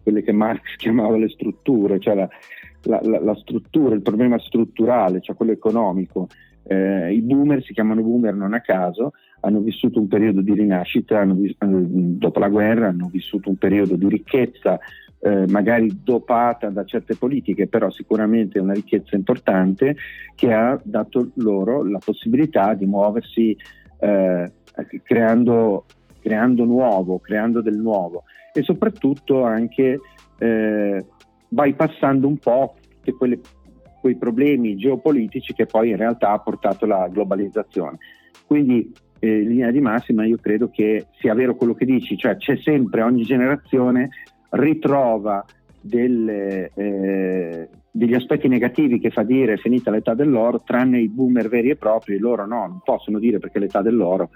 quelle 0.02 0.22
che 0.22 0.32
Marx 0.32 0.74
chiamava 0.76 1.16
le 1.16 1.28
strutture, 1.28 1.98
cioè 1.98 2.14
la, 2.14 2.28
la, 2.84 3.00
la, 3.02 3.20
la 3.20 3.34
struttura, 3.36 3.94
il 3.94 4.02
problema 4.02 4.38
strutturale, 4.38 5.20
cioè 5.20 5.36
quello 5.36 5.52
economico. 5.52 6.28
Eh, 6.66 7.12
I 7.12 7.20
boomer 7.20 7.62
si 7.62 7.74
chiamano 7.74 8.02
boomer 8.02 8.34
non 8.34 8.54
a 8.54 8.60
caso, 8.60 9.12
hanno 9.40 9.60
vissuto 9.60 10.00
un 10.00 10.08
periodo 10.08 10.40
di 10.40 10.54
rinascita, 10.54 11.20
hanno, 11.20 11.36
dopo 11.58 12.38
la 12.38 12.48
guerra 12.48 12.88
hanno 12.88 13.08
vissuto 13.12 13.50
un 13.50 13.56
periodo 13.56 13.96
di 13.96 14.08
ricchezza, 14.08 14.78
eh, 15.24 15.46
magari 15.48 16.02
dopata 16.02 16.68
da 16.68 16.84
certe 16.84 17.16
politiche, 17.16 17.66
però 17.66 17.90
sicuramente 17.90 18.58
è 18.58 18.62
una 18.62 18.74
ricchezza 18.74 19.16
importante 19.16 19.96
che 20.34 20.52
ha 20.52 20.78
dato 20.82 21.30
loro 21.36 21.82
la 21.82 21.98
possibilità 21.98 22.74
di 22.74 22.84
muoversi 22.84 23.56
eh, 24.00 24.52
creando, 25.02 25.86
creando, 26.20 26.64
nuovo, 26.64 27.18
creando 27.20 27.62
del 27.62 27.78
nuovo 27.78 28.24
e 28.52 28.62
soprattutto 28.62 29.44
anche 29.44 29.98
eh, 30.38 31.06
bypassando 31.48 32.26
un 32.26 32.36
po' 32.36 32.74
quelle, 33.16 33.40
quei 34.02 34.16
problemi 34.16 34.76
geopolitici 34.76 35.54
che 35.54 35.64
poi 35.64 35.88
in 35.88 35.96
realtà 35.96 36.32
ha 36.32 36.38
portato 36.38 36.84
la 36.84 37.08
globalizzazione. 37.10 37.96
Quindi 38.46 38.92
eh, 39.20 39.40
in 39.40 39.48
linea 39.48 39.70
di 39.70 39.80
massima 39.80 40.26
io 40.26 40.36
credo 40.36 40.68
che 40.68 41.06
sia 41.18 41.32
vero 41.32 41.56
quello 41.56 41.72
che 41.72 41.86
dici, 41.86 42.14
cioè 42.18 42.36
c'è 42.36 42.58
sempre 42.58 43.00
ogni 43.00 43.22
generazione 43.22 44.10
ritrova 44.54 45.44
delle, 45.80 46.70
eh, 46.74 47.68
degli 47.90 48.14
aspetti 48.14 48.48
negativi 48.48 48.98
che 48.98 49.10
fa 49.10 49.22
dire 49.22 49.56
finita 49.56 49.90
l'età 49.90 50.14
dell'oro, 50.14 50.62
tranne 50.64 51.00
i 51.00 51.08
boomer 51.08 51.48
veri 51.48 51.70
e 51.70 51.76
propri, 51.76 52.18
loro 52.18 52.46
no, 52.46 52.66
non 52.66 52.80
possono 52.82 53.18
dire 53.18 53.38
perché 53.38 53.58
l'età 53.58 53.82
dell'oro 53.82 54.30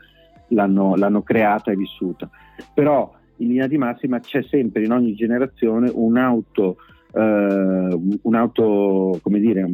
l'hanno, 0.49 0.95
l'hanno 0.97 1.23
creata 1.23 1.71
e 1.71 1.77
vissuta. 1.77 2.29
Però 2.75 3.13
in 3.37 3.49
linea 3.49 3.67
di 3.67 3.79
massima 3.79 4.21
c'è 4.21 4.43
sempre 4.43 4.85
in 4.85 4.93
ogni 4.93 5.15
generazione 5.15 5.91
un 5.93 6.17
auto 6.17 6.77
eh, 7.13 8.19
un'auto, 8.23 9.19
come 9.23 9.41
dire, 9.41 9.67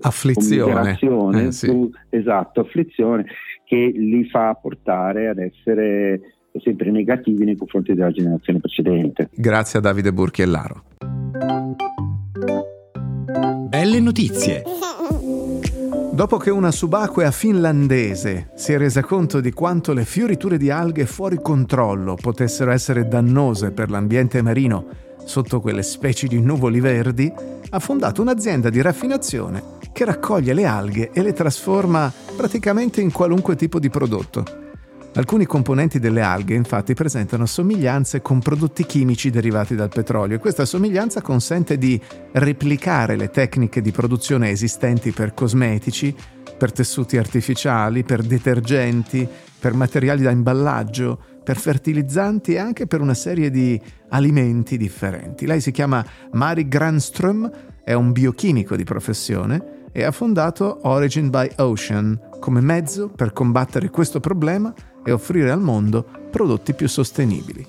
afflizione, 0.00 1.46
eh, 1.46 1.52
sì. 1.52 1.66
su, 1.66 1.90
esatto, 2.10 2.60
afflizione 2.60 3.26
che 3.64 3.92
li 3.94 4.28
fa 4.28 4.54
portare 4.54 5.28
ad 5.28 5.38
essere 5.38 6.33
sempre 6.62 6.90
negativi 6.90 7.44
nei 7.44 7.56
confronti 7.56 7.94
della 7.94 8.10
generazione 8.10 8.60
precedente. 8.60 9.28
Grazie 9.32 9.78
a 9.78 9.82
Davide 9.82 10.12
Burchiellaro. 10.12 10.82
Belle 13.68 14.00
notizie. 14.00 14.62
Dopo 16.12 16.36
che 16.36 16.50
una 16.50 16.70
subacquea 16.70 17.32
finlandese 17.32 18.50
si 18.54 18.72
è 18.72 18.78
resa 18.78 19.02
conto 19.02 19.40
di 19.40 19.50
quanto 19.50 19.92
le 19.92 20.04
fioriture 20.04 20.56
di 20.58 20.70
alghe 20.70 21.06
fuori 21.06 21.38
controllo 21.42 22.14
potessero 22.14 22.70
essere 22.70 23.08
dannose 23.08 23.72
per 23.72 23.90
l'ambiente 23.90 24.40
marino 24.40 24.86
sotto 25.24 25.60
quelle 25.60 25.82
specie 25.82 26.28
di 26.28 26.40
nuvoli 26.40 26.78
verdi, 26.78 27.32
ha 27.70 27.78
fondato 27.80 28.22
un'azienda 28.22 28.70
di 28.70 28.80
raffinazione 28.80 29.62
che 29.92 30.04
raccoglie 30.04 30.54
le 30.54 30.66
alghe 30.66 31.10
e 31.12 31.22
le 31.22 31.32
trasforma 31.32 32.12
praticamente 32.36 33.00
in 33.00 33.10
qualunque 33.10 33.56
tipo 33.56 33.80
di 33.80 33.90
prodotto. 33.90 34.63
Alcuni 35.16 35.46
componenti 35.46 36.00
delle 36.00 36.22
alghe 36.22 36.54
infatti 36.54 36.92
presentano 36.92 37.46
somiglianze 37.46 38.20
con 38.20 38.40
prodotti 38.40 38.84
chimici 38.84 39.30
derivati 39.30 39.76
dal 39.76 39.88
petrolio 39.88 40.34
e 40.34 40.40
questa 40.40 40.64
somiglianza 40.64 41.22
consente 41.22 41.78
di 41.78 42.00
replicare 42.32 43.14
le 43.14 43.30
tecniche 43.30 43.80
di 43.80 43.92
produzione 43.92 44.50
esistenti 44.50 45.12
per 45.12 45.32
cosmetici, 45.32 46.12
per 46.58 46.72
tessuti 46.72 47.16
artificiali, 47.16 48.02
per 48.02 48.22
detergenti, 48.22 49.26
per 49.56 49.74
materiali 49.74 50.22
da 50.22 50.32
imballaggio, 50.32 51.16
per 51.44 51.58
fertilizzanti 51.58 52.54
e 52.54 52.58
anche 52.58 52.88
per 52.88 53.00
una 53.00 53.14
serie 53.14 53.50
di 53.50 53.80
alimenti 54.08 54.76
differenti. 54.76 55.46
Lei 55.46 55.60
si 55.60 55.70
chiama 55.70 56.04
Mari 56.32 56.66
Granström, 56.66 57.48
è 57.84 57.92
un 57.92 58.10
biochimico 58.10 58.74
di 58.74 58.82
professione 58.82 59.82
e 59.92 60.02
ha 60.02 60.10
fondato 60.10 60.80
Origin 60.88 61.30
by 61.30 61.48
Ocean 61.58 62.18
come 62.40 62.60
mezzo 62.60 63.08
per 63.10 63.32
combattere 63.32 63.90
questo 63.90 64.18
problema 64.18 64.74
e 65.04 65.12
offrire 65.12 65.50
al 65.50 65.60
mondo 65.60 66.04
prodotti 66.30 66.74
più 66.74 66.88
sostenibili. 66.88 67.64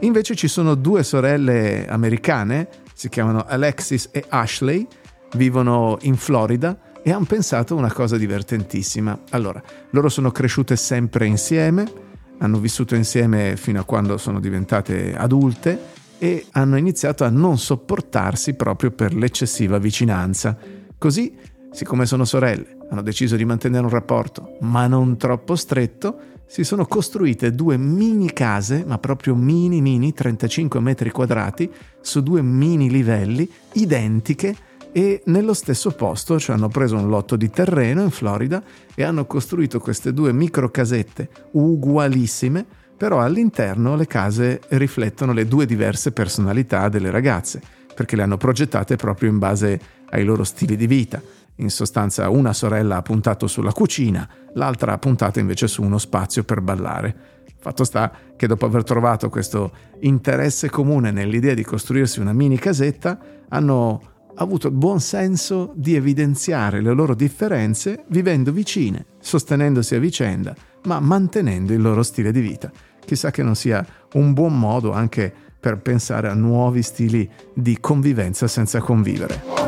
Invece 0.00 0.34
ci 0.34 0.48
sono 0.48 0.74
due 0.74 1.02
sorelle 1.02 1.86
americane, 1.88 2.68
si 2.94 3.08
chiamano 3.08 3.44
Alexis 3.46 4.08
e 4.12 4.24
Ashley, 4.28 4.86
vivono 5.34 5.98
in 6.02 6.16
Florida 6.16 6.78
e 7.02 7.12
hanno 7.12 7.24
pensato 7.24 7.74
una 7.74 7.92
cosa 7.92 8.16
divertentissima. 8.16 9.20
Allora, 9.30 9.62
loro 9.90 10.08
sono 10.08 10.30
cresciute 10.30 10.76
sempre 10.76 11.26
insieme, 11.26 11.90
hanno 12.38 12.58
vissuto 12.58 12.94
insieme 12.94 13.56
fino 13.56 13.80
a 13.80 13.84
quando 13.84 14.18
sono 14.18 14.40
diventate 14.40 15.16
adulte 15.16 15.96
e 16.18 16.46
hanno 16.52 16.76
iniziato 16.76 17.24
a 17.24 17.30
non 17.30 17.58
sopportarsi 17.58 18.54
proprio 18.54 18.90
per 18.90 19.14
l'eccessiva 19.14 19.78
vicinanza. 19.78 20.56
Così, 20.96 21.36
siccome 21.70 22.06
sono 22.06 22.24
sorelle, 22.24 22.76
hanno 22.90 23.02
deciso 23.02 23.36
di 23.36 23.44
mantenere 23.44 23.84
un 23.84 23.90
rapporto, 23.90 24.56
ma 24.60 24.86
non 24.86 25.16
troppo 25.16 25.56
stretto, 25.56 26.18
si 26.48 26.64
sono 26.64 26.86
costruite 26.86 27.52
due 27.52 27.76
mini 27.76 28.32
case, 28.32 28.82
ma 28.86 28.98
proprio 28.98 29.34
mini 29.34 29.82
mini, 29.82 30.14
35 30.14 30.80
metri 30.80 31.10
quadrati, 31.10 31.70
su 32.00 32.22
due 32.22 32.40
mini 32.40 32.90
livelli, 32.90 33.48
identiche, 33.74 34.56
e 34.90 35.20
nello 35.26 35.52
stesso 35.52 35.90
posto 35.90 36.40
ci 36.40 36.50
hanno 36.50 36.68
preso 36.68 36.96
un 36.96 37.10
lotto 37.10 37.36
di 37.36 37.50
terreno 37.50 38.02
in 38.02 38.10
Florida 38.10 38.62
e 38.94 39.04
hanno 39.04 39.26
costruito 39.26 39.78
queste 39.78 40.14
due 40.14 40.32
micro 40.32 40.70
casette 40.70 41.28
ugualissime, 41.52 42.64
però 42.96 43.20
all'interno 43.20 43.94
le 43.94 44.06
case 44.06 44.62
riflettono 44.68 45.34
le 45.34 45.46
due 45.46 45.66
diverse 45.66 46.12
personalità 46.12 46.88
delle 46.88 47.10
ragazze, 47.10 47.60
perché 47.94 48.16
le 48.16 48.22
hanno 48.22 48.38
progettate 48.38 48.96
proprio 48.96 49.28
in 49.28 49.38
base 49.38 49.78
ai 50.10 50.24
loro 50.24 50.44
stili 50.44 50.76
di 50.76 50.86
vita. 50.86 51.20
In 51.60 51.70
sostanza 51.70 52.28
una 52.28 52.52
sorella 52.52 52.96
ha 52.96 53.02
puntato 53.02 53.48
sulla 53.48 53.72
cucina, 53.72 54.28
l'altra 54.54 54.92
ha 54.92 54.98
puntato 54.98 55.40
invece 55.40 55.66
su 55.66 55.82
uno 55.82 55.98
spazio 55.98 56.44
per 56.44 56.60
ballare. 56.60 57.16
Fatto 57.58 57.82
sta 57.82 58.12
che 58.36 58.46
dopo 58.46 58.66
aver 58.66 58.84
trovato 58.84 59.28
questo 59.28 59.72
interesse 60.00 60.70
comune 60.70 61.10
nell'idea 61.10 61.54
di 61.54 61.64
costruirsi 61.64 62.20
una 62.20 62.32
mini 62.32 62.58
casetta, 62.58 63.18
hanno 63.48 64.00
avuto 64.36 64.68
il 64.68 64.74
buon 64.74 65.00
senso 65.00 65.72
di 65.74 65.96
evidenziare 65.96 66.80
le 66.80 66.92
loro 66.92 67.16
differenze 67.16 68.04
vivendo 68.08 68.52
vicine, 68.52 69.06
sostenendosi 69.18 69.96
a 69.96 69.98
vicenda, 69.98 70.54
ma 70.84 71.00
mantenendo 71.00 71.72
il 71.72 71.82
loro 71.82 72.04
stile 72.04 72.30
di 72.30 72.40
vita. 72.40 72.70
Chissà 73.04 73.32
che 73.32 73.42
non 73.42 73.56
sia 73.56 73.84
un 74.12 74.32
buon 74.32 74.56
modo 74.56 74.92
anche 74.92 75.34
per 75.58 75.80
pensare 75.80 76.28
a 76.28 76.34
nuovi 76.34 76.82
stili 76.82 77.28
di 77.52 77.78
convivenza 77.80 78.46
senza 78.46 78.78
convivere. 78.78 79.67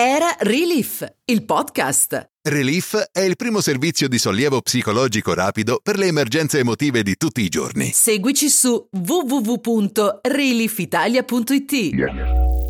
Era 0.00 0.36
Relief, 0.38 1.04
il 1.24 1.44
podcast. 1.44 2.30
Relief 2.40 3.08
è 3.10 3.18
il 3.18 3.34
primo 3.34 3.60
servizio 3.60 4.06
di 4.06 4.16
sollievo 4.16 4.60
psicologico 4.60 5.34
rapido 5.34 5.80
per 5.82 5.98
le 5.98 6.06
emergenze 6.06 6.60
emotive 6.60 7.02
di 7.02 7.16
tutti 7.16 7.40
i 7.40 7.48
giorni. 7.48 7.90
Seguici 7.92 8.48
su 8.48 8.86
www.reliefitalia.it. 8.92 11.72
Yeah. 11.72 12.67